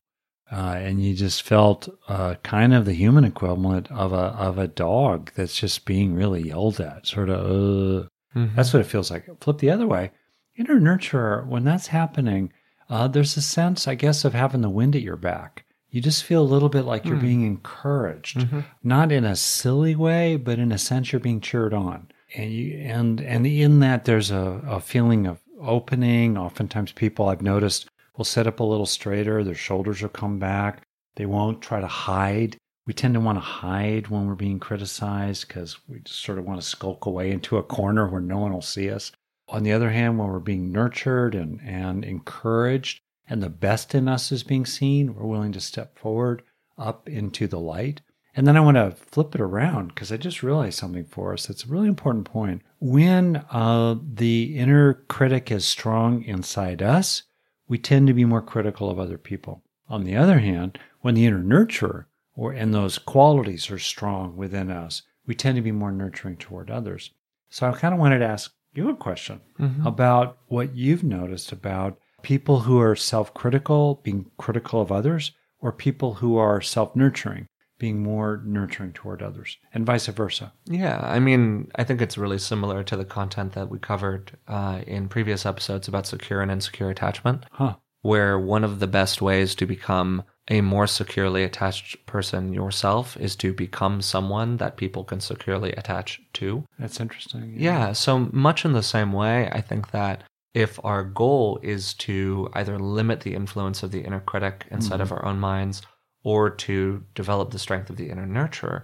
Uh, 0.51 0.75
and 0.77 1.03
you 1.03 1.15
just 1.15 1.41
felt 1.41 1.89
uh, 2.07 2.35
kind 2.43 2.73
of 2.73 2.85
the 2.85 2.93
human 2.93 3.23
equivalent 3.23 3.91
of 3.91 4.13
a 4.13 4.15
of 4.15 4.59
a 4.59 4.67
dog 4.67 5.31
that's 5.35 5.57
just 5.57 5.85
being 5.85 6.13
really 6.13 6.43
yelled 6.43 6.79
at. 6.79 7.07
Sort 7.07 7.29
of, 7.29 7.39
uh, 7.39 8.07
mm-hmm. 8.37 8.55
that's 8.55 8.71
what 8.71 8.81
it 8.81 8.85
feels 8.85 9.09
like. 9.09 9.27
Flip 9.41 9.57
the 9.57 9.71
other 9.71 9.87
way, 9.87 10.11
inner 10.57 10.79
nurturer. 10.79 11.45
When 11.45 11.63
that's 11.63 11.87
happening, 11.87 12.51
uh, 12.89 13.07
there's 13.07 13.37
a 13.37 13.41
sense, 13.41 13.87
I 13.87 13.95
guess, 13.95 14.25
of 14.25 14.33
having 14.33 14.61
the 14.61 14.69
wind 14.69 14.95
at 14.95 15.01
your 15.01 15.17
back. 15.17 15.65
You 15.89 16.01
just 16.01 16.23
feel 16.23 16.41
a 16.41 16.43
little 16.43 16.69
bit 16.69 16.83
like 16.83 17.05
you're 17.05 17.17
mm. 17.17 17.21
being 17.21 17.45
encouraged, 17.45 18.37
mm-hmm. 18.37 18.61
not 18.83 19.11
in 19.11 19.23
a 19.23 19.35
silly 19.35 19.95
way, 19.95 20.35
but 20.35 20.59
in 20.59 20.71
a 20.71 20.77
sense 20.77 21.11
you're 21.11 21.21
being 21.21 21.39
cheered 21.39 21.73
on. 21.73 22.09
And 22.35 22.51
you 22.51 22.77
and 22.79 23.21
and 23.21 23.47
in 23.47 23.79
that 23.79 24.03
there's 24.03 24.29
a, 24.29 24.61
a 24.67 24.81
feeling 24.81 25.25
of 25.25 25.41
opening. 25.61 26.37
Oftentimes, 26.37 26.91
people 26.91 27.29
I've 27.29 27.41
noticed 27.41 27.87
will 28.17 28.25
sit 28.25 28.47
up 28.47 28.59
a 28.59 28.63
little 28.63 28.85
straighter, 28.85 29.43
their 29.43 29.55
shoulders 29.55 30.01
will 30.01 30.09
come 30.09 30.37
back. 30.37 30.81
They 31.15 31.25
won't 31.25 31.61
try 31.61 31.79
to 31.79 31.87
hide. 31.87 32.57
We 32.85 32.93
tend 32.93 33.13
to 33.15 33.19
want 33.19 33.37
to 33.37 33.41
hide 33.41 34.09
when 34.09 34.27
we're 34.27 34.35
being 34.35 34.59
criticized 34.59 35.47
because 35.47 35.77
we 35.87 35.99
just 35.99 36.21
sort 36.21 36.37
of 36.37 36.45
want 36.45 36.61
to 36.61 36.67
skulk 36.67 37.05
away 37.05 37.31
into 37.31 37.57
a 37.57 37.63
corner 37.63 38.07
where 38.07 38.21
no 38.21 38.37
one 38.37 38.53
will 38.53 38.61
see 38.61 38.91
us. 38.91 39.11
On 39.47 39.63
the 39.63 39.71
other 39.71 39.91
hand, 39.91 40.17
when 40.17 40.27
we're 40.27 40.39
being 40.39 40.71
nurtured 40.71 41.35
and, 41.35 41.61
and 41.61 42.03
encouraged 42.03 43.01
and 43.27 43.41
the 43.41 43.49
best 43.49 43.95
in 43.95 44.07
us 44.07 44.31
is 44.31 44.43
being 44.43 44.65
seen, 44.65 45.13
we're 45.13 45.25
willing 45.25 45.51
to 45.51 45.61
step 45.61 45.97
forward 45.97 46.43
up 46.77 47.07
into 47.07 47.47
the 47.47 47.59
light. 47.59 48.01
And 48.35 48.45
then 48.45 48.57
I 48.57 48.61
want 48.61 48.75
to 48.75 48.91
flip 48.91 49.33
it 49.33 49.41
around 49.41 49.89
because 49.89 50.11
I 50.11 50.17
just 50.17 50.43
realized 50.43 50.77
something 50.77 51.05
for 51.05 51.31
us. 51.33 51.49
It's 51.49 51.63
a 51.63 51.69
really 51.69 51.87
important 51.87 52.25
point. 52.25 52.63
When 52.79 53.45
uh, 53.49 53.95
the 54.01 54.57
inner 54.57 54.95
critic 55.07 55.51
is 55.51 55.65
strong 55.65 56.21
inside 56.23 56.81
us, 56.81 57.23
we 57.67 57.77
tend 57.77 58.07
to 58.07 58.13
be 58.13 58.25
more 58.25 58.41
critical 58.41 58.89
of 58.89 58.99
other 58.99 59.17
people. 59.17 59.63
On 59.87 60.03
the 60.03 60.17
other 60.17 60.39
hand, 60.39 60.77
when 61.01 61.15
the 61.15 61.25
inner 61.25 61.39
nurturer 61.39 62.05
or 62.35 62.51
and 62.51 62.73
those 62.73 62.97
qualities 62.97 63.71
are 63.71 63.79
strong 63.79 64.35
within 64.35 64.69
us, 64.69 65.03
we 65.25 65.33
tend 65.33 65.55
to 65.55 65.61
be 65.61 65.71
more 65.71 65.91
nurturing 65.91 66.37
toward 66.37 66.69
others. 66.69 67.11
So 67.49 67.69
I 67.69 67.71
kind 67.71 67.93
of 67.93 67.99
wanted 67.99 68.19
to 68.19 68.27
ask 68.27 68.53
you 68.77 68.89
a 68.89 68.95
question 68.95 69.41
mm-hmm. 69.59 69.85
about 69.85 70.37
what 70.47 70.75
you've 70.75 71.03
noticed 71.03 71.51
about 71.51 71.97
people 72.21 72.61
who 72.61 72.79
are 72.79 72.95
self-critical, 72.95 74.01
being 74.03 74.25
critical 74.37 74.81
of 74.81 74.91
others, 74.91 75.31
or 75.59 75.71
people 75.71 76.15
who 76.15 76.37
are 76.37 76.61
self-nurturing, 76.61 77.47
being 77.77 78.01
more 78.01 78.41
nurturing 78.45 78.93
toward 78.93 79.21
others, 79.21 79.57
and 79.73 79.85
vice 79.85 80.07
versa. 80.07 80.53
Yeah, 80.65 80.99
I 81.01 81.19
mean, 81.19 81.69
I 81.75 81.83
think 81.83 82.01
it's 82.01 82.17
really 82.17 82.39
similar 82.39 82.83
to 82.83 82.95
the 82.95 83.05
content 83.05 83.53
that 83.53 83.69
we 83.69 83.79
covered 83.79 84.37
uh, 84.47 84.81
in 84.87 85.09
previous 85.09 85.45
episodes 85.45 85.87
about 85.87 86.07
secure 86.07 86.41
and 86.41 86.51
insecure 86.51 86.89
attachment, 86.89 87.45
huh. 87.51 87.75
where 88.01 88.39
one 88.39 88.63
of 88.63 88.79
the 88.79 88.87
best 88.87 89.21
ways 89.21 89.55
to 89.55 89.65
become 89.65 90.23
a 90.47 90.61
more 90.61 90.85
securely 90.85 91.43
attached 91.43 92.05
person 92.05 92.53
yourself 92.53 93.17
is 93.17 93.35
to 93.37 93.51
become 93.53 94.01
someone 94.01 94.57
that 94.57 94.77
people 94.77 95.03
can 95.03 95.19
securely 95.19 95.71
attach 95.73 96.21
to. 96.33 96.63
That's 96.77 96.99
interesting. 96.99 97.55
Yeah. 97.57 97.87
yeah, 97.87 97.93
so 97.93 98.29
much 98.31 98.63
in 98.63 98.73
the 98.73 98.83
same 98.83 99.11
way, 99.11 99.49
I 99.51 99.61
think 99.61 99.91
that 99.91 100.23
if 100.53 100.79
our 100.85 101.03
goal 101.03 101.59
is 101.63 101.93
to 101.95 102.49
either 102.53 102.79
limit 102.79 103.21
the 103.21 103.33
influence 103.33 103.83
of 103.83 103.91
the 103.91 104.01
inner 104.01 104.21
critic 104.21 104.65
inside 104.71 104.95
mm-hmm. 104.95 105.01
of 105.01 105.11
our 105.11 105.25
own 105.25 105.39
minds 105.39 105.81
or 106.23 106.49
to 106.49 107.03
develop 107.13 107.51
the 107.51 107.59
strength 107.59 107.89
of 107.89 107.97
the 107.97 108.09
inner 108.09 108.25
nurturer, 108.25 108.83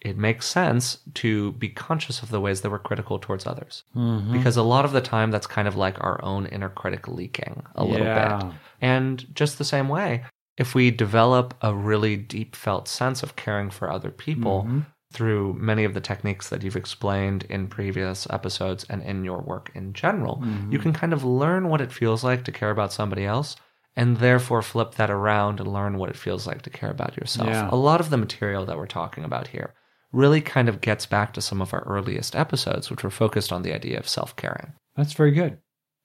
it 0.00 0.18
makes 0.18 0.46
sense 0.46 0.98
to 1.14 1.52
be 1.52 1.68
conscious 1.68 2.22
of 2.22 2.30
the 2.30 2.40
ways 2.40 2.60
that 2.60 2.70
we're 2.70 2.78
critical 2.78 3.18
towards 3.18 3.46
others. 3.46 3.84
Because 4.32 4.56
a 4.56 4.62
lot 4.62 4.84
of 4.84 4.92
the 4.92 5.00
time, 5.00 5.30
that's 5.30 5.46
kind 5.46 5.66
of 5.68 5.76
like 5.76 6.02
our 6.02 6.22
own 6.22 6.46
inner 6.46 6.68
critic 6.68 7.08
leaking 7.08 7.62
a 7.74 7.84
little 7.84 8.06
Yeah. 8.06 8.38
bit. 8.38 8.52
And 8.80 9.34
just 9.34 9.56
the 9.56 9.64
same 9.64 9.88
way, 9.88 10.24
if 10.56 10.74
we 10.74 10.90
develop 10.90 11.54
a 11.62 11.74
really 11.74 12.16
deep 12.16 12.54
felt 12.54 12.88
sense 12.88 13.22
of 13.22 13.36
caring 13.36 13.70
for 13.70 13.90
other 13.90 14.10
people 14.10 14.62
mm-hmm. 14.62 14.80
through 15.12 15.54
many 15.54 15.84
of 15.84 15.94
the 15.94 16.00
techniques 16.00 16.48
that 16.48 16.62
you've 16.62 16.76
explained 16.76 17.44
in 17.48 17.66
previous 17.66 18.26
episodes 18.30 18.84
and 18.88 19.02
in 19.02 19.24
your 19.24 19.40
work 19.40 19.70
in 19.74 19.92
general, 19.92 20.36
mm-hmm. 20.36 20.70
you 20.70 20.78
can 20.78 20.92
kind 20.92 21.12
of 21.12 21.24
learn 21.24 21.68
what 21.68 21.80
it 21.80 21.92
feels 21.92 22.22
like 22.22 22.44
to 22.44 22.52
care 22.52 22.70
about 22.70 22.92
somebody 22.92 23.24
else 23.24 23.56
and 23.96 24.18
therefore 24.18 24.62
flip 24.62 24.94
that 24.94 25.10
around 25.10 25.60
and 25.60 25.72
learn 25.72 25.98
what 25.98 26.10
it 26.10 26.16
feels 26.16 26.46
like 26.46 26.62
to 26.62 26.70
care 26.70 26.90
about 26.90 27.16
yourself. 27.16 27.48
Yeah. 27.48 27.68
A 27.70 27.76
lot 27.76 28.00
of 28.00 28.10
the 28.10 28.16
material 28.16 28.64
that 28.66 28.76
we're 28.76 28.86
talking 28.86 29.24
about 29.24 29.48
here 29.48 29.74
really 30.12 30.40
kind 30.40 30.68
of 30.68 30.80
gets 30.80 31.06
back 31.06 31.32
to 31.34 31.40
some 31.40 31.60
of 31.60 31.74
our 31.74 31.82
earliest 31.82 32.36
episodes, 32.36 32.90
which 32.90 33.02
were 33.02 33.10
focused 33.10 33.52
on 33.52 33.62
the 33.62 33.74
idea 33.74 33.98
of 33.98 34.08
self 34.08 34.34
caring. 34.36 34.72
That's 34.96 35.12
very 35.12 35.32
good. 35.32 35.58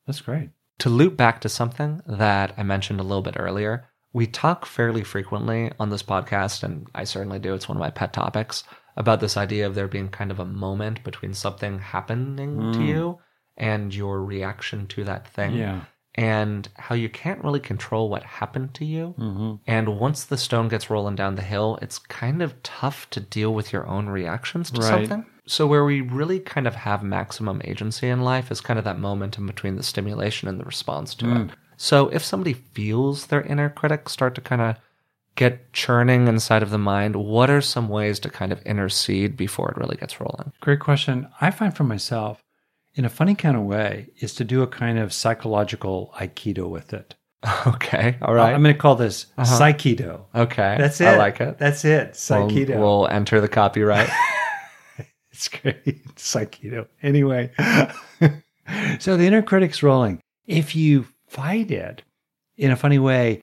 That's 0.08 0.22
great. 0.22 0.50
To 0.80 0.90
loop 0.90 1.18
back 1.18 1.42
to 1.42 1.50
something 1.50 2.02
that 2.08 2.54
I 2.58 2.64
mentioned 2.64 3.00
a 3.00 3.04
little 3.04 3.22
bit 3.22 3.36
earlier, 3.38 3.86
we 4.14 4.26
talk 4.28 4.66
fairly 4.66 5.04
frequently 5.04 5.72
on 5.80 5.90
this 5.90 6.04
podcast, 6.04 6.64
and 6.64 6.88
I 6.96 7.04
certainly 7.04 7.40
do, 7.40 7.54
it's 7.54 7.70
one 7.70 7.78
of 7.78 7.82
my 7.82 7.92
pet 7.92 8.14
topics, 8.14 8.64
about 8.98 9.20
this 9.20 9.38
idea 9.38 9.66
of 9.68 9.76
there 9.76 9.88
being 9.88 10.10
kind 10.10 10.32
of 10.32 10.40
a 10.40 10.46
moment 10.46 11.04
between 11.04 11.34
something 11.34 11.80
happening 11.80 12.74
to 12.74 12.84
you 12.84 13.20
and 13.56 13.94
your 13.94 14.24
reaction 14.24 14.88
to 14.88 15.04
that 15.06 15.28
thing. 15.28 15.56
Yeah. 15.56 15.82
And 16.16 16.68
how 16.76 16.96
you 16.96 17.08
can't 17.08 17.44
really 17.44 17.60
control 17.60 18.10
what 18.10 18.24
happened 18.24 18.74
to 18.74 18.86
you. 18.86 19.14
Mm-hmm. 19.18 19.56
And 19.68 20.00
once 20.00 20.26
the 20.26 20.38
stone 20.38 20.68
gets 20.68 20.90
rolling 20.90 21.16
down 21.16 21.36
the 21.36 21.44
hill, 21.44 21.78
it's 21.82 22.00
kind 22.00 22.42
of 22.42 22.62
tough 22.64 23.10
to 23.12 23.20
deal 23.22 23.54
with 23.54 23.72
your 23.72 23.88
own 23.88 24.08
reactions 24.10 24.72
to 24.72 24.82
Right. 24.82 24.90
something. 25.08 25.26
So, 25.48 25.66
where 25.66 25.86
we 25.86 26.02
really 26.02 26.40
kind 26.40 26.68
of 26.68 26.76
have 26.76 27.04
maximum 27.04 27.62
agency 27.64 28.08
in 28.10 28.22
life 28.22 28.52
is 28.52 28.60
kind 28.60 28.78
of 28.78 28.86
that 28.86 29.00
moment 29.00 29.38
in 29.38 29.46
between 29.46 29.78
the 29.78 29.84
stimulation 29.84 30.48
and 30.50 30.60
the 30.60 30.66
response 30.66 31.16
to 31.16 31.26
Mm. 31.26 31.50
it. 31.52 31.56
So, 31.82 32.10
if 32.10 32.26
somebody 32.26 32.52
feels 32.54 33.28
their 33.28 33.42
inner 33.42 33.70
critic 33.70 34.10
start 34.10 34.36
to 34.36 34.42
kind 34.42 34.62
of 34.62 34.76
get 35.36 35.72
churning 35.72 36.28
inside 36.28 36.62
of 36.62 36.72
the 36.72 36.78
mind, 36.78 37.16
what 37.16 37.50
are 37.50 37.62
some 37.62 37.88
ways 37.88 38.20
to 38.20 38.30
kind 38.30 38.52
of 38.52 38.62
intercede 38.64 39.38
before 39.38 39.72
it 39.72 39.78
really 39.78 39.96
gets 39.96 40.20
rolling? 40.20 40.52
Great 40.60 40.82
question. 40.82 41.30
I 41.40 41.52
find 41.52 41.74
for 41.74 41.86
myself, 41.86 42.44
in 42.96 43.06
a 43.06 43.10
funny 43.10 43.34
kind 43.34 43.56
of 43.56 43.64
way, 43.64 44.10
is 44.20 44.34
to 44.36 44.44
do 44.44 44.62
a 44.62 44.68
kind 44.68 45.00
of 45.00 45.14
psychological 45.14 46.14
aikido 46.18 46.70
with 46.70 46.92
it. 46.94 47.16
Okay. 47.66 48.18
All 48.22 48.34
right. 48.34 48.54
I'm 48.54 48.62
going 48.62 48.76
to 48.76 48.80
call 48.82 48.98
this 48.98 49.28
Uh-huh. 49.38 49.60
psychido. 49.60 50.26
okay. 50.36 50.76
That's 50.78 51.00
it. 51.00 51.08
I 51.08 51.18
like 51.18 51.40
it. 51.40 51.58
That's 51.60 51.86
it. 51.86 52.08
We'll- 52.30 52.50
Psychido. 52.50 52.78
We'll, 52.78 53.08
enter 53.08 53.40
the 53.40 53.48
copyright. 53.48 54.10
It's 55.32 55.48
great. 55.48 56.06
Psychido. 56.18 56.88
Anyway, 57.02 57.52
so 59.00 59.16
the 59.16 59.26
inner 59.26 59.42
critic's 59.42 59.82
rolling. 59.82 60.20
If 60.46 60.76
you 60.76 61.08
fight 61.30 61.72
it 61.72 62.04
in 62.58 62.72
a 62.72 62.76
funny 62.76 63.00
way, 63.00 63.42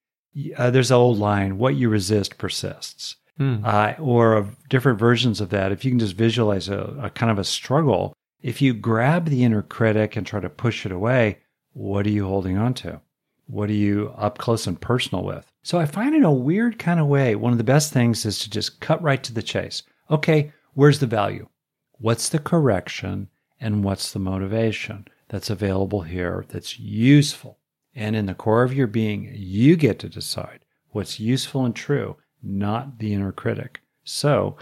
uh, 0.57 0.71
there's 0.71 0.91
an 0.91 0.97
old 0.97 1.19
line: 1.19 1.59
"What 1.59 1.77
you 1.77 1.89
resist 1.89 2.39
persists." 2.39 3.17
Hmm. 3.39 3.57
Uh, 3.65 3.93
or 3.99 4.35
of 4.35 4.57
different 4.71 4.99
versions 4.99 5.43
of 5.43 5.51
that. 5.51 5.71
If 5.71 5.85
you 5.85 5.91
can 5.91 5.99
just 5.99 6.17
visualize 6.17 6.71
a, 6.71 6.97
a 7.03 7.11
kind 7.11 7.31
of 7.31 7.39
a 7.39 7.45
struggle, 7.45 8.15
if 8.41 8.63
you 8.63 8.73
grab 8.73 9.27
the 9.27 9.45
inner 9.45 9.61
critic 9.63 10.17
and 10.17 10.27
try 10.27 10.41
to 10.41 10.49
push 10.49 10.87
it 10.87 10.93
away, 10.93 11.41
what 11.75 12.07
are 12.07 12.11
you 12.11 12.27
holding 12.27 12.57
on 12.57 12.73
to? 12.75 13.01
What 13.47 13.69
are 13.69 13.75
you 13.75 14.15
up 14.17 14.39
close 14.39 14.67
and 14.67 14.81
personal 14.81 15.23
with? 15.23 15.47
So 15.63 15.79
I 15.79 15.85
find 15.85 16.15
in 16.15 16.25
a 16.25 16.33
weird 16.33 16.79
kind 16.79 16.99
of 16.99 17.09
way, 17.09 17.35
one 17.35 17.53
of 17.53 17.59
the 17.59 17.65
best 17.65 17.93
things 17.93 18.25
is 18.25 18.39
to 18.41 18.51
just 18.51 18.81
cut 18.81 19.03
right 19.03 19.23
to 19.23 19.35
the 19.35 19.43
chase. 19.43 19.83
Okay, 20.11 20.53
where's 20.73 20.99
the 20.99 21.07
value? 21.07 21.47
What's 21.99 22.31
the 22.31 22.39
correction? 22.39 23.29
And 23.61 23.85
what's 23.85 24.13
the 24.13 24.19
motivation 24.19 25.09
that's 25.29 25.51
available 25.51 26.03
here 26.03 26.45
that's 26.49 26.79
useful? 26.79 27.59
And 27.97 28.15
in 28.15 28.27
the 28.27 28.35
core 28.35 28.63
of 28.63 28.75
your 28.75 28.87
being, 28.87 29.33
you 29.35 29.75
get 29.75 29.99
to 30.01 30.09
decide 30.09 30.61
what's 30.91 31.19
useful 31.19 31.65
and 31.65 31.75
true, 31.75 32.17
not 32.43 32.99
the 32.99 33.15
inner 33.15 33.33
critic. 33.33 33.81
So, 34.05 34.59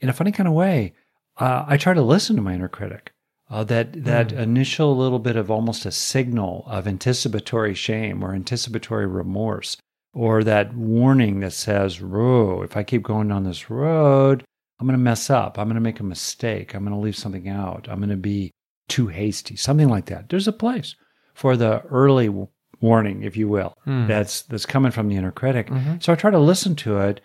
in 0.00 0.08
a 0.08 0.12
funny 0.12 0.30
kind 0.30 0.48
of 0.48 0.54
way, 0.54 0.94
uh, 1.38 1.64
I 1.66 1.76
try 1.76 1.94
to 1.94 2.02
listen 2.02 2.36
to 2.36 2.42
my 2.42 2.54
inner 2.54 2.68
critic. 2.68 3.12
Uh, 3.48 3.62
that 3.64 4.04
that 4.04 4.32
initial 4.32 4.96
little 4.96 5.20
bit 5.20 5.36
of 5.36 5.50
almost 5.50 5.86
a 5.86 5.92
signal 5.92 6.64
of 6.66 6.88
anticipatory 6.88 7.74
shame 7.74 8.24
or 8.24 8.34
anticipatory 8.34 9.06
remorse, 9.06 9.76
or 10.12 10.42
that 10.42 10.74
warning 10.74 11.40
that 11.40 11.52
says, 11.52 12.00
"Whoa, 12.00 12.62
if 12.62 12.76
I 12.76 12.82
keep 12.82 13.02
going 13.02 13.28
down 13.28 13.44
this 13.44 13.70
road, 13.70 14.44
I'm 14.80 14.86
going 14.86 14.98
to 14.98 15.02
mess 15.02 15.30
up. 15.30 15.58
I'm 15.58 15.66
going 15.66 15.76
to 15.76 15.80
make 15.80 16.00
a 16.00 16.04
mistake. 16.04 16.74
I'm 16.74 16.84
going 16.84 16.96
to 16.96 17.00
leave 17.00 17.16
something 17.16 17.48
out. 17.48 17.88
I'm 17.88 17.98
going 17.98 18.10
to 18.10 18.16
be 18.16 18.50
too 18.88 19.08
hasty." 19.08 19.54
Something 19.54 19.88
like 19.88 20.06
that. 20.06 20.28
There's 20.28 20.48
a 20.48 20.52
place 20.52 20.96
for 21.34 21.56
the 21.56 21.82
early 21.82 22.28
warning, 22.80 23.22
if 23.22 23.36
you 23.36 23.48
will, 23.48 23.74
Hmm. 23.84 24.06
that's 24.06 24.42
that's 24.42 24.66
coming 24.66 24.90
from 24.92 25.08
the 25.08 25.16
inner 25.16 25.32
critic. 25.32 25.68
Mhm. 25.68 26.02
So 26.02 26.12
I 26.12 26.16
try 26.16 26.30
to 26.30 26.38
listen 26.38 26.74
to 26.76 26.98
it, 26.98 27.20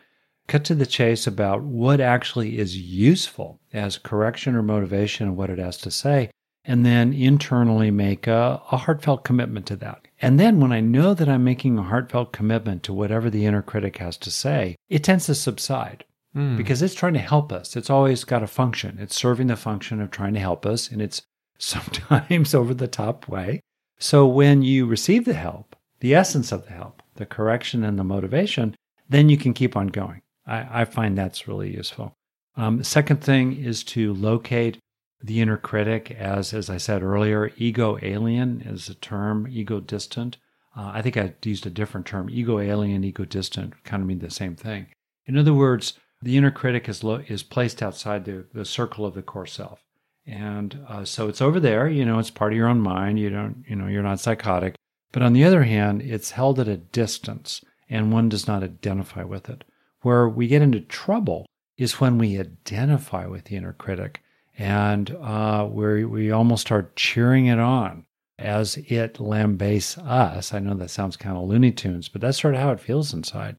cut 0.48 0.64
to 0.66 0.76
the 0.76 0.86
chase 0.86 1.28
about 1.28 1.62
what 1.64 2.00
actually 2.02 2.58
is 2.58 2.78
useful 2.78 3.60
as 3.74 3.98
correction 3.98 4.56
or 4.56 4.64
motivation 4.64 5.28
and 5.28 5.38
what 5.38 5.50
it 5.50 5.60
has 5.60 5.78
to 5.80 5.92
say, 5.92 6.30
and 6.66 6.86
then 6.86 7.14
internally 7.14 7.92
make 7.92 8.28
a, 8.28 8.62
a 8.72 8.78
heartfelt 8.78 9.24
commitment 9.24 9.66
to 9.68 9.76
that. 9.78 10.08
And 10.22 10.40
then 10.40 10.60
when 10.60 10.72
I 10.72 10.80
know 10.82 11.14
that 11.14 11.28
I'm 11.30 11.44
making 11.44 11.78
a 11.78 11.84
heartfelt 11.84 12.32
commitment 12.34 12.84
to 12.84 12.94
whatever 12.94 13.30
the 13.30 13.46
inner 13.46 13.62
critic 13.62 13.98
has 13.98 14.18
to 14.18 14.32
say, 14.32 14.76
it 14.90 15.04
tends 15.04 15.26
to 15.28 15.36
subside 15.36 16.04
Hmm. 16.34 16.56
because 16.56 16.82
it's 16.82 16.94
trying 16.96 17.14
to 17.14 17.20
help 17.20 17.52
us. 17.52 17.76
It's 17.76 17.90
always 17.90 18.24
got 18.24 18.42
a 18.44 18.48
function. 18.48 18.98
It's 19.02 19.16
serving 19.16 19.48
the 19.48 19.56
function 19.58 20.00
of 20.02 20.12
trying 20.12 20.34
to 20.36 20.40
help 20.40 20.66
us, 20.66 20.90
and 20.90 21.02
it's 21.02 21.22
sometimes 21.58 22.54
over 22.56 22.74
the 22.74 22.88
top 22.88 23.28
way. 23.28 23.62
So 24.02 24.26
when 24.26 24.64
you 24.64 24.88
receive 24.88 25.26
the 25.26 25.36
help, 25.36 25.76
the 26.00 26.16
essence 26.16 26.52
of 26.52 26.66
the 26.66 26.74
help, 26.74 27.04
the 27.18 27.26
correction 27.28 27.84
and 27.84 28.00
the 28.00 28.04
motivation, 28.04 28.76
then 29.08 29.30
you 29.30 29.38
can 29.38 29.54
keep 29.54 29.78
on 29.78 29.88
going. 29.88 30.22
I, 30.48 30.82
I 30.82 30.86
find 30.86 31.16
that's 31.16 31.48
really 31.48 31.72
useful. 31.72 32.16
Um, 32.58 32.84
second 32.84 33.24
thing 33.24 33.64
is 33.64 33.84
to 33.84 34.12
locate 34.16 34.80
the 35.24 35.40
inner 35.40 35.56
critic 35.56 36.10
as, 36.10 36.52
as 36.52 36.68
I 36.68 36.78
said 36.78 37.04
earlier, 37.04 37.52
ego 37.58 38.00
alien 38.02 38.62
is 38.62 38.90
a 38.90 38.96
term, 38.96 39.48
ego 39.48 39.80
distant. 39.80 40.38
Uh, 40.76 40.90
I 40.96 41.04
think 41.04 41.16
I 41.16 41.36
used 41.44 41.68
a 41.68 41.70
different 41.70 42.08
term. 42.08 42.28
Ego 42.28 42.58
alien, 42.58 43.04
ego 43.04 43.24
distant 43.24 43.84
kind 43.84 44.02
of 44.02 44.08
mean 44.08 44.18
the 44.18 44.32
same 44.32 44.56
thing. 44.56 44.88
In 45.28 45.38
other 45.38 45.54
words, 45.54 45.94
the 46.24 46.38
inner 46.38 46.50
critic 46.50 46.90
is 46.90 47.04
lo- 47.04 47.24
is 47.28 47.44
placed 47.44 47.84
outside 47.84 48.26
the, 48.26 48.48
the 48.52 48.66
circle 48.66 49.06
of 49.06 49.14
the 49.14 49.22
core 49.22 49.46
self, 49.46 49.84
and 50.32 50.80
uh, 50.88 51.04
so 51.04 51.28
it's 51.28 51.42
over 51.42 51.60
there. 51.60 51.90
You 51.90 52.06
know, 52.06 52.18
it's 52.18 52.30
part 52.30 52.54
of 52.54 52.58
your 52.58 52.70
own 52.70 52.80
mind. 52.80 53.20
You 53.20 53.30
don't, 53.30 53.66
you 53.68 53.76
know, 53.76 53.88
you're 53.88 54.02
not 54.02 54.22
psychotic. 54.22 54.76
But 55.12 55.24
on 55.24 55.34
the 55.34 55.44
other 55.44 55.64
hand, 55.64 56.02
it's 56.02 56.32
held 56.32 56.58
at 56.58 56.70
a 56.70 56.78
distance, 56.78 57.64
and 57.90 58.14
one 58.14 58.30
does 58.30 58.48
not 58.48 58.64
identify 58.64 59.24
with 59.24 59.50
it. 59.50 59.66
Where 60.04 60.30
we 60.30 60.48
get 60.48 60.62
into 60.62 60.80
trouble 60.80 61.46
is 61.78 62.00
when 62.00 62.18
we 62.18 62.40
identify 62.40 63.26
with 63.28 63.46
the 63.46 63.58
inner 63.58 63.74
critic, 63.74 64.24
and 64.58 65.12
uh, 65.22 65.66
where 65.66 66.08
we 66.08 66.32
almost 66.32 66.62
start 66.62 66.96
cheering 66.96 67.48
it 67.48 67.60
on 67.60 68.06
as 68.40 68.78
it 68.78 69.20
lambastes 69.20 69.98
us. 69.98 70.54
I 70.54 70.60
know 70.60 70.76
that 70.76 70.92
sounds 70.92 71.18
kind 71.18 71.36
of 71.36 71.44
Looney 71.44 71.74
Tunes, 71.74 72.08
but 72.08 72.22
that's 72.22 72.40
sort 72.40 72.56
of 72.56 72.62
how 72.62 72.72
it 72.72 72.80
feels 72.80 73.14
inside. 73.14 73.58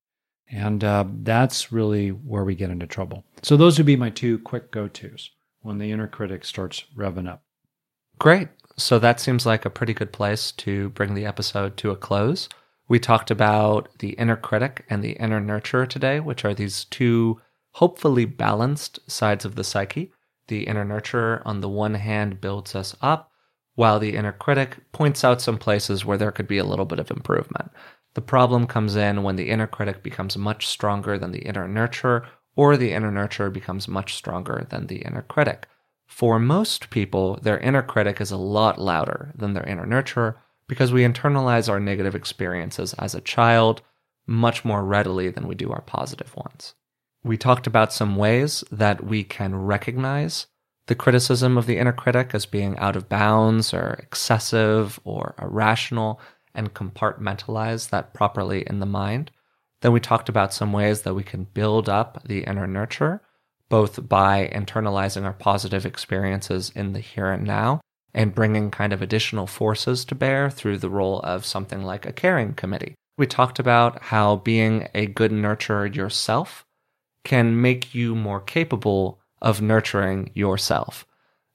And 0.50 0.82
uh, 0.82 1.04
that's 1.22 1.70
really 1.70 2.08
where 2.08 2.44
we 2.44 2.54
get 2.54 2.70
into 2.70 2.86
trouble. 2.86 3.24
So 3.42 3.58
those 3.58 3.76
would 3.78 3.86
be 3.86 3.96
my 3.96 4.10
two 4.10 4.38
quick 4.38 4.70
go 4.70 4.88
tos 4.88 5.30
when 5.62 5.78
the 5.78 5.90
inner 5.90 6.08
critic 6.08 6.44
starts 6.44 6.84
revving 6.96 7.28
up. 7.28 7.42
Great. 8.18 8.48
So 8.76 8.98
that 8.98 9.20
seems 9.20 9.46
like 9.46 9.64
a 9.64 9.70
pretty 9.70 9.94
good 9.94 10.12
place 10.12 10.52
to 10.52 10.90
bring 10.90 11.14
the 11.14 11.26
episode 11.26 11.76
to 11.78 11.90
a 11.90 11.96
close. 11.96 12.48
We 12.88 12.98
talked 12.98 13.30
about 13.30 13.88
the 13.98 14.10
inner 14.10 14.36
critic 14.36 14.84
and 14.90 15.02
the 15.02 15.12
inner 15.12 15.40
nurturer 15.40 15.88
today, 15.88 16.20
which 16.20 16.44
are 16.44 16.54
these 16.54 16.84
two 16.84 17.40
hopefully 17.72 18.24
balanced 18.24 18.98
sides 19.10 19.44
of 19.44 19.54
the 19.54 19.64
psyche. 19.64 20.12
The 20.48 20.64
inner 20.64 20.84
nurturer, 20.84 21.42
on 21.44 21.60
the 21.60 21.68
one 21.68 21.94
hand, 21.94 22.40
builds 22.40 22.74
us 22.74 22.94
up, 23.00 23.30
while 23.74 23.98
the 23.98 24.16
inner 24.16 24.32
critic 24.32 24.76
points 24.92 25.24
out 25.24 25.40
some 25.40 25.58
places 25.58 26.04
where 26.04 26.18
there 26.18 26.32
could 26.32 26.48
be 26.48 26.58
a 26.58 26.64
little 26.64 26.84
bit 26.84 26.98
of 26.98 27.10
improvement. 27.10 27.70
The 28.14 28.20
problem 28.20 28.66
comes 28.66 28.94
in 28.94 29.22
when 29.22 29.36
the 29.36 29.48
inner 29.48 29.66
critic 29.66 30.02
becomes 30.02 30.36
much 30.36 30.66
stronger 30.66 31.18
than 31.18 31.32
the 31.32 31.46
inner 31.46 31.66
nurturer, 31.66 32.26
or 32.56 32.76
the 32.76 32.92
inner 32.92 33.10
nurturer 33.10 33.52
becomes 33.52 33.88
much 33.88 34.14
stronger 34.14 34.66
than 34.70 34.86
the 34.86 34.98
inner 34.98 35.22
critic. 35.22 35.66
For 36.06 36.38
most 36.38 36.90
people, 36.90 37.38
their 37.42 37.58
inner 37.58 37.82
critic 37.82 38.20
is 38.20 38.30
a 38.30 38.36
lot 38.36 38.78
louder 38.78 39.32
than 39.34 39.54
their 39.54 39.66
inner 39.66 39.86
nurturer 39.86 40.36
because 40.68 40.92
we 40.92 41.02
internalize 41.02 41.68
our 41.68 41.80
negative 41.80 42.14
experiences 42.14 42.94
as 42.94 43.14
a 43.14 43.20
child 43.20 43.82
much 44.26 44.64
more 44.64 44.84
readily 44.84 45.30
than 45.30 45.48
we 45.48 45.54
do 45.54 45.72
our 45.72 45.80
positive 45.80 46.34
ones. 46.36 46.74
We 47.24 47.36
talked 47.36 47.66
about 47.66 47.92
some 47.92 48.16
ways 48.16 48.64
that 48.70 49.04
we 49.04 49.24
can 49.24 49.54
recognize 49.54 50.46
the 50.86 50.94
criticism 50.94 51.56
of 51.56 51.66
the 51.66 51.78
inner 51.78 51.92
critic 51.92 52.34
as 52.34 52.46
being 52.46 52.76
out 52.78 52.96
of 52.96 53.08
bounds 53.08 53.72
or 53.72 53.98
excessive 54.02 54.98
or 55.04 55.34
irrational 55.40 56.20
and 56.54 56.74
compartmentalize 56.74 57.90
that 57.90 58.12
properly 58.12 58.64
in 58.66 58.80
the 58.80 58.86
mind. 58.86 59.30
Then 59.82 59.92
we 59.92 60.00
talked 60.00 60.28
about 60.28 60.54
some 60.54 60.72
ways 60.72 61.02
that 61.02 61.14
we 61.14 61.22
can 61.22 61.44
build 61.44 61.88
up 61.88 62.22
the 62.24 62.44
inner 62.44 62.66
nurture, 62.66 63.20
both 63.68 64.08
by 64.08 64.50
internalizing 64.52 65.24
our 65.24 65.32
positive 65.32 65.84
experiences 65.84 66.72
in 66.74 66.92
the 66.92 67.00
here 67.00 67.30
and 67.30 67.44
now 67.44 67.80
and 68.14 68.34
bringing 68.34 68.70
kind 68.70 68.92
of 68.92 69.02
additional 69.02 69.46
forces 69.46 70.04
to 70.04 70.14
bear 70.14 70.50
through 70.50 70.78
the 70.78 70.90
role 70.90 71.20
of 71.20 71.46
something 71.46 71.82
like 71.82 72.06
a 72.06 72.12
caring 72.12 72.54
committee. 72.54 72.94
We 73.18 73.26
talked 73.26 73.58
about 73.58 74.02
how 74.04 74.36
being 74.36 74.88
a 74.94 75.06
good 75.06 75.32
nurturer 75.32 75.94
yourself 75.94 76.64
can 77.24 77.60
make 77.60 77.94
you 77.94 78.14
more 78.14 78.40
capable 78.40 79.20
of 79.40 79.60
nurturing 79.60 80.30
yourself. 80.34 81.06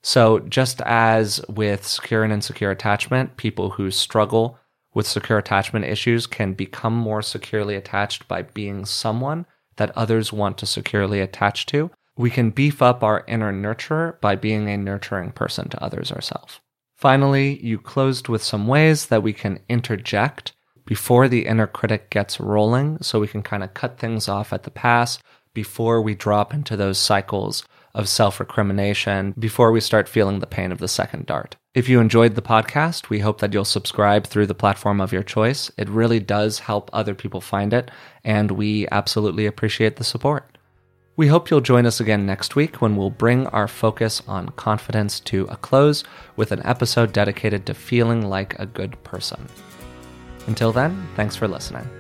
So, 0.04 0.40
just 0.40 0.82
as 0.82 1.42
with 1.50 1.86
secure 1.86 2.24
and 2.24 2.32
insecure 2.32 2.72
attachment, 2.72 3.38
people 3.38 3.72
who 3.72 3.92
struggle 3.92 4.60
with 4.94 5.08
secure 5.08 5.38
attachment 5.38 5.86
issues 5.86 6.28
can 6.28 6.54
become 6.54 6.94
more 6.96 7.22
securely 7.22 7.76
attached 7.76 8.28
by 8.28 8.42
being 8.42 8.86
someone 8.86 9.46
that 9.76 9.96
others 9.96 10.34
want 10.34 10.58
to 10.58 10.66
securely 10.66 11.20
attach 11.20 11.66
to, 11.68 11.92
we 12.18 12.30
can 12.30 12.50
beef 12.50 12.82
up 12.82 13.04
our 13.04 13.24
inner 13.28 13.54
nurturer 13.54 14.20
by 14.22 14.36
being 14.36 14.68
a 14.70 14.78
nurturing 14.78 15.32
person 15.32 15.70
to 15.70 15.84
others 15.84 16.12
ourselves. 16.12 16.60
Finally, 16.96 17.64
you 17.64 17.78
closed 17.78 18.28
with 18.28 18.44
some 18.44 18.68
ways 18.68 19.08
that 19.08 19.22
we 19.22 19.34
can 19.34 19.60
interject 19.70 20.54
before 20.86 21.28
the 21.28 21.46
inner 21.46 21.68
critic 21.68 22.10
gets 22.10 22.40
rolling 22.40 22.98
so 23.02 23.20
we 23.20 23.28
can 23.28 23.44
kind 23.44 23.64
of 23.64 23.74
cut 23.76 24.00
things 24.00 24.28
off 24.28 24.52
at 24.52 24.64
the 24.64 24.72
pass 24.72 25.20
before 25.54 26.02
we 26.02 26.16
drop 26.16 26.54
into 26.54 26.76
those 26.76 26.98
cycles 26.98 27.64
of 27.98 28.08
self 28.08 28.40
recrimination, 28.40 29.34
before 29.38 29.72
we 29.72 29.82
start 29.82 30.08
feeling 30.08 30.40
the 30.40 30.48
pain 30.48 30.72
of 30.72 30.78
the 30.78 30.88
second 30.88 31.26
dart. 31.26 31.58
If 31.74 31.90
you 31.90 32.00
enjoyed 32.00 32.36
the 32.36 32.42
podcast, 32.42 33.10
we 33.10 33.20
hope 33.20 33.42
that 33.42 33.52
you'll 33.52 33.66
subscribe 33.66 34.26
through 34.26 34.48
the 34.48 34.56
platform 34.56 35.02
of 35.02 35.12
your 35.12 35.24
choice. 35.24 35.70
It 35.78 35.90
really 35.90 36.20
does 36.20 36.60
help 36.60 36.90
other 36.94 37.16
people 37.16 37.42
find 37.42 37.74
it, 37.74 37.92
and 38.24 38.52
we 38.52 38.88
absolutely 38.92 39.46
appreciate 39.48 39.98
the 39.98 40.04
support. 40.04 40.58
We 41.18 41.28
hope 41.28 41.50
you'll 41.50 41.62
join 41.62 41.88
us 41.88 42.00
again 42.00 42.28
next 42.28 42.56
week 42.56 42.80
when 42.80 42.96
we'll 42.96 43.10
bring 43.10 43.48
our 43.48 43.68
focus 43.68 44.22
on 44.28 44.50
confidence 44.50 45.20
to 45.22 45.48
a 45.50 45.58
close 45.58 46.04
with 46.36 46.52
an 46.52 46.62
episode 46.64 47.12
dedicated 47.12 47.66
to 47.66 47.74
feeling 47.74 48.30
like 48.30 48.58
a 48.60 48.68
good 48.68 49.04
person. 49.04 49.48
Until 50.46 50.72
then, 50.72 51.08
thanks 51.16 51.36
for 51.36 51.48
listening. 51.48 51.97